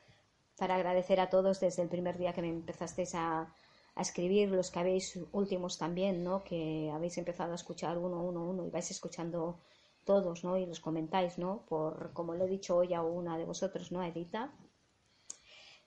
[0.58, 3.54] para agradecer a todos desde el primer día que me empezasteis a,
[3.96, 6.44] a escribir los que habéis últimos también, ¿no?
[6.44, 9.60] Que habéis empezado a escuchar uno, uno, uno y vais escuchando
[10.06, 10.58] todos, ¿no?
[10.58, 11.66] Y los comentáis, ¿no?
[11.70, 14.04] Por, como le he dicho hoy a una de vosotros, ¿no?
[14.04, 14.52] Edita,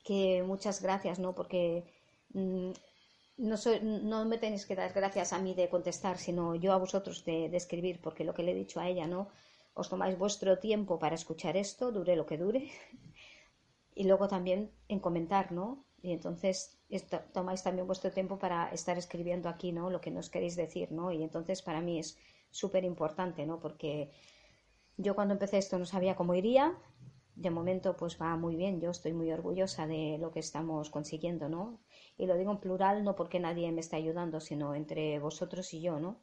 [0.05, 1.35] que muchas gracias, ¿no?
[1.35, 1.85] Porque
[2.35, 2.73] mm,
[3.43, 3.57] no,
[4.03, 7.49] no me tenéis que dar gracias a mí de contestar, sino yo a vosotros de,
[7.49, 9.29] de, escribir, porque lo que le he dicho a ella, ¿no?
[9.75, 12.71] Os tomáis vuestro tiempo para escuchar esto, dure lo que dure,
[13.95, 15.85] y luego también en comentar, ¿no?
[16.03, 16.79] Y entonces
[17.33, 19.91] tomáis también vuestro tiempo para estar escribiendo aquí, ¿no?
[19.91, 21.13] Lo que nos queréis decir, ¿no?
[21.13, 22.19] Y entonces para mí es
[22.51, 23.61] súper importante, ¿no?
[23.61, 24.11] Porque
[24.97, 26.77] yo cuando empecé esto no sabía cómo iría.
[27.43, 31.49] De momento pues va muy bien, yo estoy muy orgullosa de lo que estamos consiguiendo,
[31.49, 31.81] ¿no?
[32.17, 35.81] Y lo digo en plural no porque nadie me está ayudando, sino entre vosotros y
[35.81, 36.21] yo, ¿no?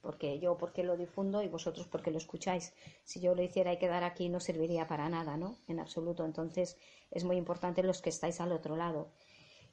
[0.00, 2.72] Porque yo porque lo difundo y vosotros porque lo escucháis.
[3.04, 5.58] Si yo lo hiciera y quedara aquí no serviría para nada, ¿no?
[5.68, 6.24] En absoluto.
[6.24, 6.78] Entonces
[7.10, 9.10] es muy importante los que estáis al otro lado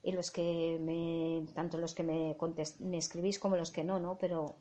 [0.04, 2.36] y los que me, tanto los que me,
[2.80, 4.18] me escribís como los que no, ¿no?
[4.18, 4.58] Pero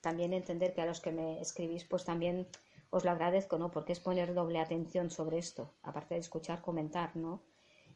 [0.00, 2.46] también entender que a los que me escribís pues también
[2.90, 3.70] os lo agradezco, ¿no?
[3.70, 7.42] Porque es poner doble atención sobre esto, aparte de escuchar, comentar, ¿no?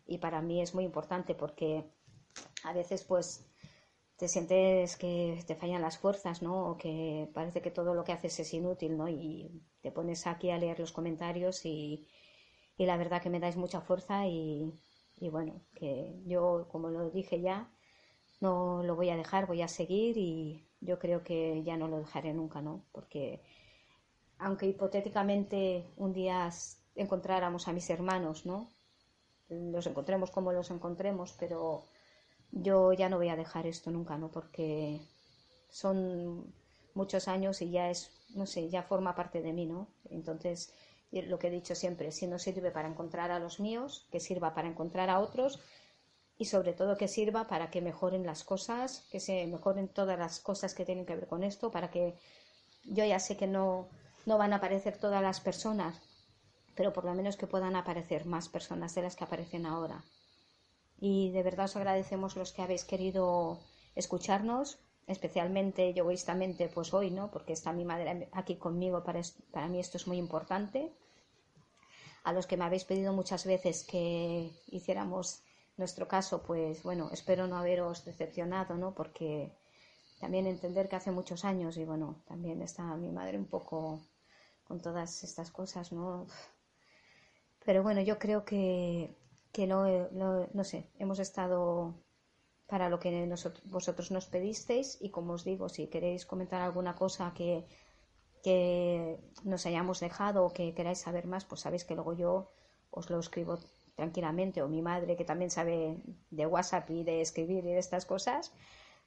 [0.07, 1.85] Y para mí es muy importante porque
[2.65, 3.47] a veces pues
[4.17, 6.71] te sientes que te fallan las fuerzas, ¿no?
[6.71, 9.09] O que parece que todo lo que haces es inútil, ¿no?
[9.09, 12.07] Y te pones aquí a leer los comentarios y,
[12.77, 14.73] y la verdad que me dais mucha fuerza y,
[15.17, 17.71] y bueno, que yo, como lo dije ya,
[18.41, 21.99] no lo voy a dejar, voy a seguir y yo creo que ya no lo
[21.99, 22.85] dejaré nunca, ¿no?
[22.93, 23.43] Porque
[24.39, 26.51] aunque hipotéticamente un día
[26.95, 28.71] encontráramos a mis hermanos, ¿no?
[29.49, 31.85] Los encontremos como los encontremos, pero
[32.51, 34.31] yo ya no voy a dejar esto nunca, ¿no?
[34.31, 35.01] Porque
[35.69, 36.53] son
[36.95, 39.89] muchos años y ya es, no sé, ya forma parte de mí, ¿no?
[40.11, 40.73] Entonces,
[41.11, 44.55] lo que he dicho siempre, si no sirve para encontrar a los míos, que sirva
[44.55, 45.61] para encontrar a otros
[46.37, 50.41] y sobre todo que sirva para que mejoren las cosas, que se mejoren todas las
[50.41, 52.15] cosas que tienen que ver con esto, para que
[52.85, 53.89] yo ya sé que no,
[54.27, 56.01] no van a aparecer todas las personas,
[56.75, 60.05] pero por lo menos que puedan aparecer más personas de las que aparecen ahora.
[60.99, 63.61] Y de verdad os agradecemos los que habéis querido
[63.95, 67.31] escucharnos, especialmente yo egoístamente pues hoy, ¿no?
[67.31, 69.21] Porque está mi madre aquí conmigo, para,
[69.53, 70.93] para mí esto es muy importante.
[72.23, 75.43] A los que me habéis pedido muchas veces que hiciéramos
[75.77, 78.95] nuestro caso, pues bueno, espero no haberos decepcionado, ¿no?
[78.95, 79.53] Porque
[80.21, 84.01] también entender que hace muchos años y bueno, también está mi madre un poco
[84.65, 86.27] con todas estas cosas, ¿no?
[87.65, 89.17] Pero bueno, yo creo que,
[89.53, 89.87] que no,
[90.53, 91.95] no sé, hemos estado
[92.67, 93.31] para lo que
[93.65, 97.67] vosotros nos pedisteis y como os digo, si queréis comentar alguna cosa que,
[98.43, 102.51] que nos hayamos dejado o que queráis saber más, pues sabéis que luego yo
[102.91, 103.59] os lo escribo
[103.97, 108.07] tranquilamente o mi madre que también sabe de WhatsApp y de escribir y de estas
[108.07, 108.53] cosas,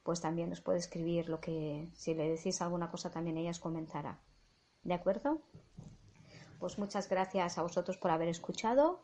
[0.02, 3.60] pues también os puede escribir lo que si le decís alguna cosa también ella os
[3.60, 4.18] comentará.
[4.82, 5.42] ¿De acuerdo?
[6.58, 9.02] Pues muchas gracias a vosotros por haber escuchado.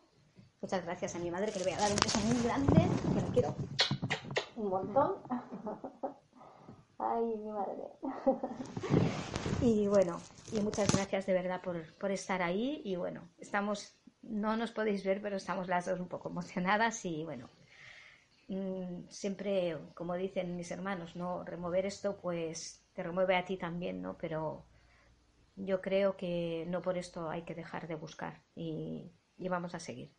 [0.61, 3.21] Muchas gracias a mi madre, que le voy a dar un beso muy grande, que
[3.21, 3.55] la quiero
[4.55, 5.15] un montón.
[6.97, 7.83] Ay, mi madre.
[9.61, 10.19] y bueno,
[10.51, 12.81] y muchas gracias de verdad por, por estar ahí.
[12.83, 17.23] Y bueno, estamos, no nos podéis ver, pero estamos las dos un poco emocionadas y
[17.23, 17.49] bueno,
[18.47, 24.01] mm, siempre, como dicen mis hermanos, no remover esto, pues te remueve a ti también,
[24.01, 24.17] ¿no?
[24.17, 24.63] Pero
[25.55, 30.13] yo creo que no por esto hay que dejar de buscar y, vamos a seguir.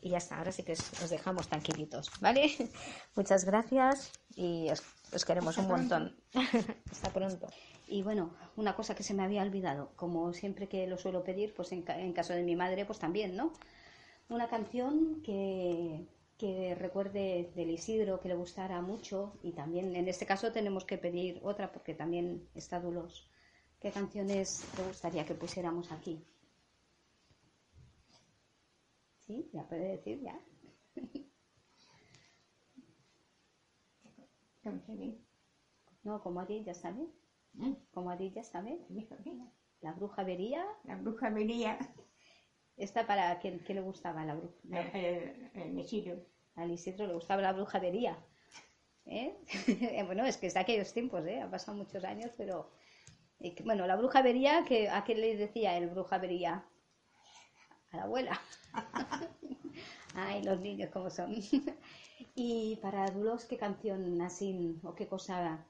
[0.00, 2.50] Y ya está, ahora sí que os dejamos tranquilitos, ¿vale?
[3.14, 6.16] Muchas gracias y os, queremos un montón.
[6.90, 7.46] Hasta pronto.
[7.86, 11.54] Y bueno, una cosa que se me había olvidado, como siempre que lo suelo pedir,
[11.54, 13.52] pues en, en caso de mi madre, pues también, ¿no?
[14.28, 16.04] Una canción que,
[16.36, 20.98] que recuerde del Isidro, que le gustara mucho, y también en este caso tenemos que
[20.98, 23.30] pedir otra porque también está Dulos.
[23.80, 26.24] ¿Qué canciones te gustaría que pusiéramos aquí?
[29.26, 29.50] ¿Sí?
[29.52, 30.38] ¿Ya puede decir ya?
[36.02, 37.12] No, como a ti ya bien.
[37.62, 37.76] ¿Eh?
[37.92, 38.84] Como a ti ya bien.
[39.80, 40.64] La bruja vería.
[40.84, 41.78] La bruja vería.
[42.76, 44.54] ¿Esta para quién, le gustaba la bruja?
[44.92, 46.24] El, Isidro.
[46.54, 48.18] Al Isidro le gustaba la bruja vería.
[49.04, 49.36] ¿Eh?
[50.06, 51.40] bueno, es que está aquellos tiempos, ¿eh?
[51.40, 52.70] Ha pasado muchos años, pero
[53.64, 56.64] bueno, la bruja vería, que, ¿a qué le decía el bruja vería?
[57.92, 58.40] A la abuela.
[60.14, 61.34] Ay, los niños como son.
[62.34, 65.66] y para Dulos, ¿qué canción así o qué cosa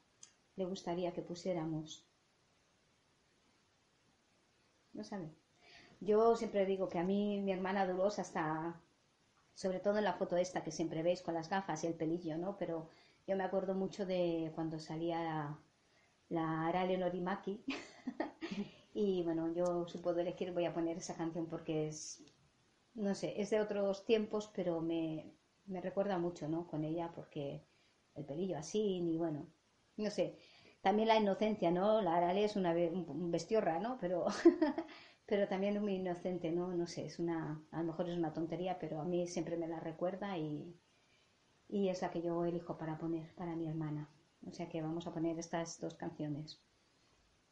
[0.56, 2.06] le gustaría que pusiéramos?
[4.92, 5.30] No sabe.
[6.00, 8.80] Yo siempre digo que a mí, mi hermana Dulos, hasta,
[9.54, 12.36] sobre todo en la foto esta que siempre veis con las gafas y el pelillo,
[12.38, 12.56] ¿no?
[12.58, 12.90] Pero
[13.26, 15.58] yo me acuerdo mucho de cuando salía
[16.28, 17.64] la hará Leonorimaki.
[18.94, 22.22] y bueno, yo si puedo elegir voy a poner esa canción porque es,
[22.94, 25.32] no sé, es de otros tiempos, pero me,
[25.66, 26.66] me recuerda mucho, ¿no?
[26.66, 27.64] Con ella porque
[28.14, 29.46] el pelillo así, y bueno,
[29.96, 30.38] no sé.
[30.82, 32.00] También la inocencia, ¿no?
[32.02, 33.98] La Arale es una un bestiorra, ¿no?
[34.00, 34.26] Pero,
[35.26, 36.68] pero también muy inocente, ¿no?
[36.74, 39.68] No sé, es una, a lo mejor es una tontería, pero a mí siempre me
[39.68, 40.74] la recuerda y,
[41.68, 44.10] y es la que yo elijo para poner para mi hermana.
[44.46, 46.58] O sea que vamos a poner estas dos canciones.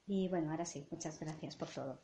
[0.07, 2.01] Y bueno, ahora sí, muchas gracias por todo.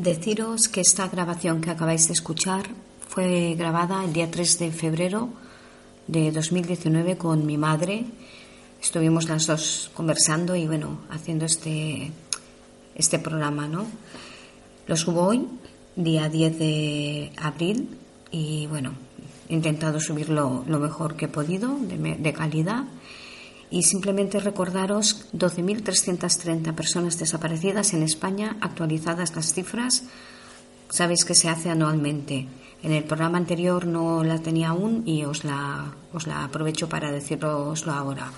[0.00, 2.64] Deciros que esta grabación que acabáis de escuchar
[3.06, 5.28] fue grabada el día 3 de febrero
[6.06, 8.06] de 2019 con mi madre.
[8.80, 12.12] Estuvimos las dos conversando y bueno, haciendo este,
[12.94, 13.84] este programa, ¿no?
[14.86, 15.46] Lo subo hoy,
[15.96, 17.90] día 10 de abril,
[18.30, 18.94] y bueno,
[19.50, 22.84] he intentado subirlo lo mejor que he podido, de, de calidad
[23.70, 30.04] y simplemente recordaros 12.330 personas desaparecidas en España, actualizadas las cifras.
[30.88, 32.48] Sabéis que se hace anualmente.
[32.82, 37.12] En el programa anterior no la tenía aún y os la, os la aprovecho para
[37.12, 38.32] deciroslo ahora.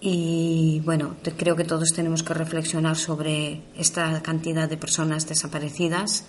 [0.00, 6.24] Y bueno, creo que todos tenemos que reflexionar sobre esta cantidad de personas desaparecidas,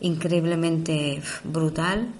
[0.00, 2.12] increíblemente brutal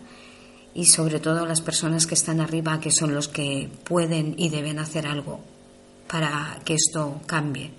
[0.81, 4.79] y sobre todo las personas que están arriba, que son los que pueden y deben
[4.79, 5.41] hacer algo
[6.09, 7.71] para que esto cambie.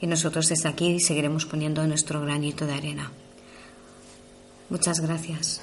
[0.00, 3.12] Y nosotros desde aquí seguiremos poniendo nuestro granito de arena.
[4.70, 5.60] Muchas gracias.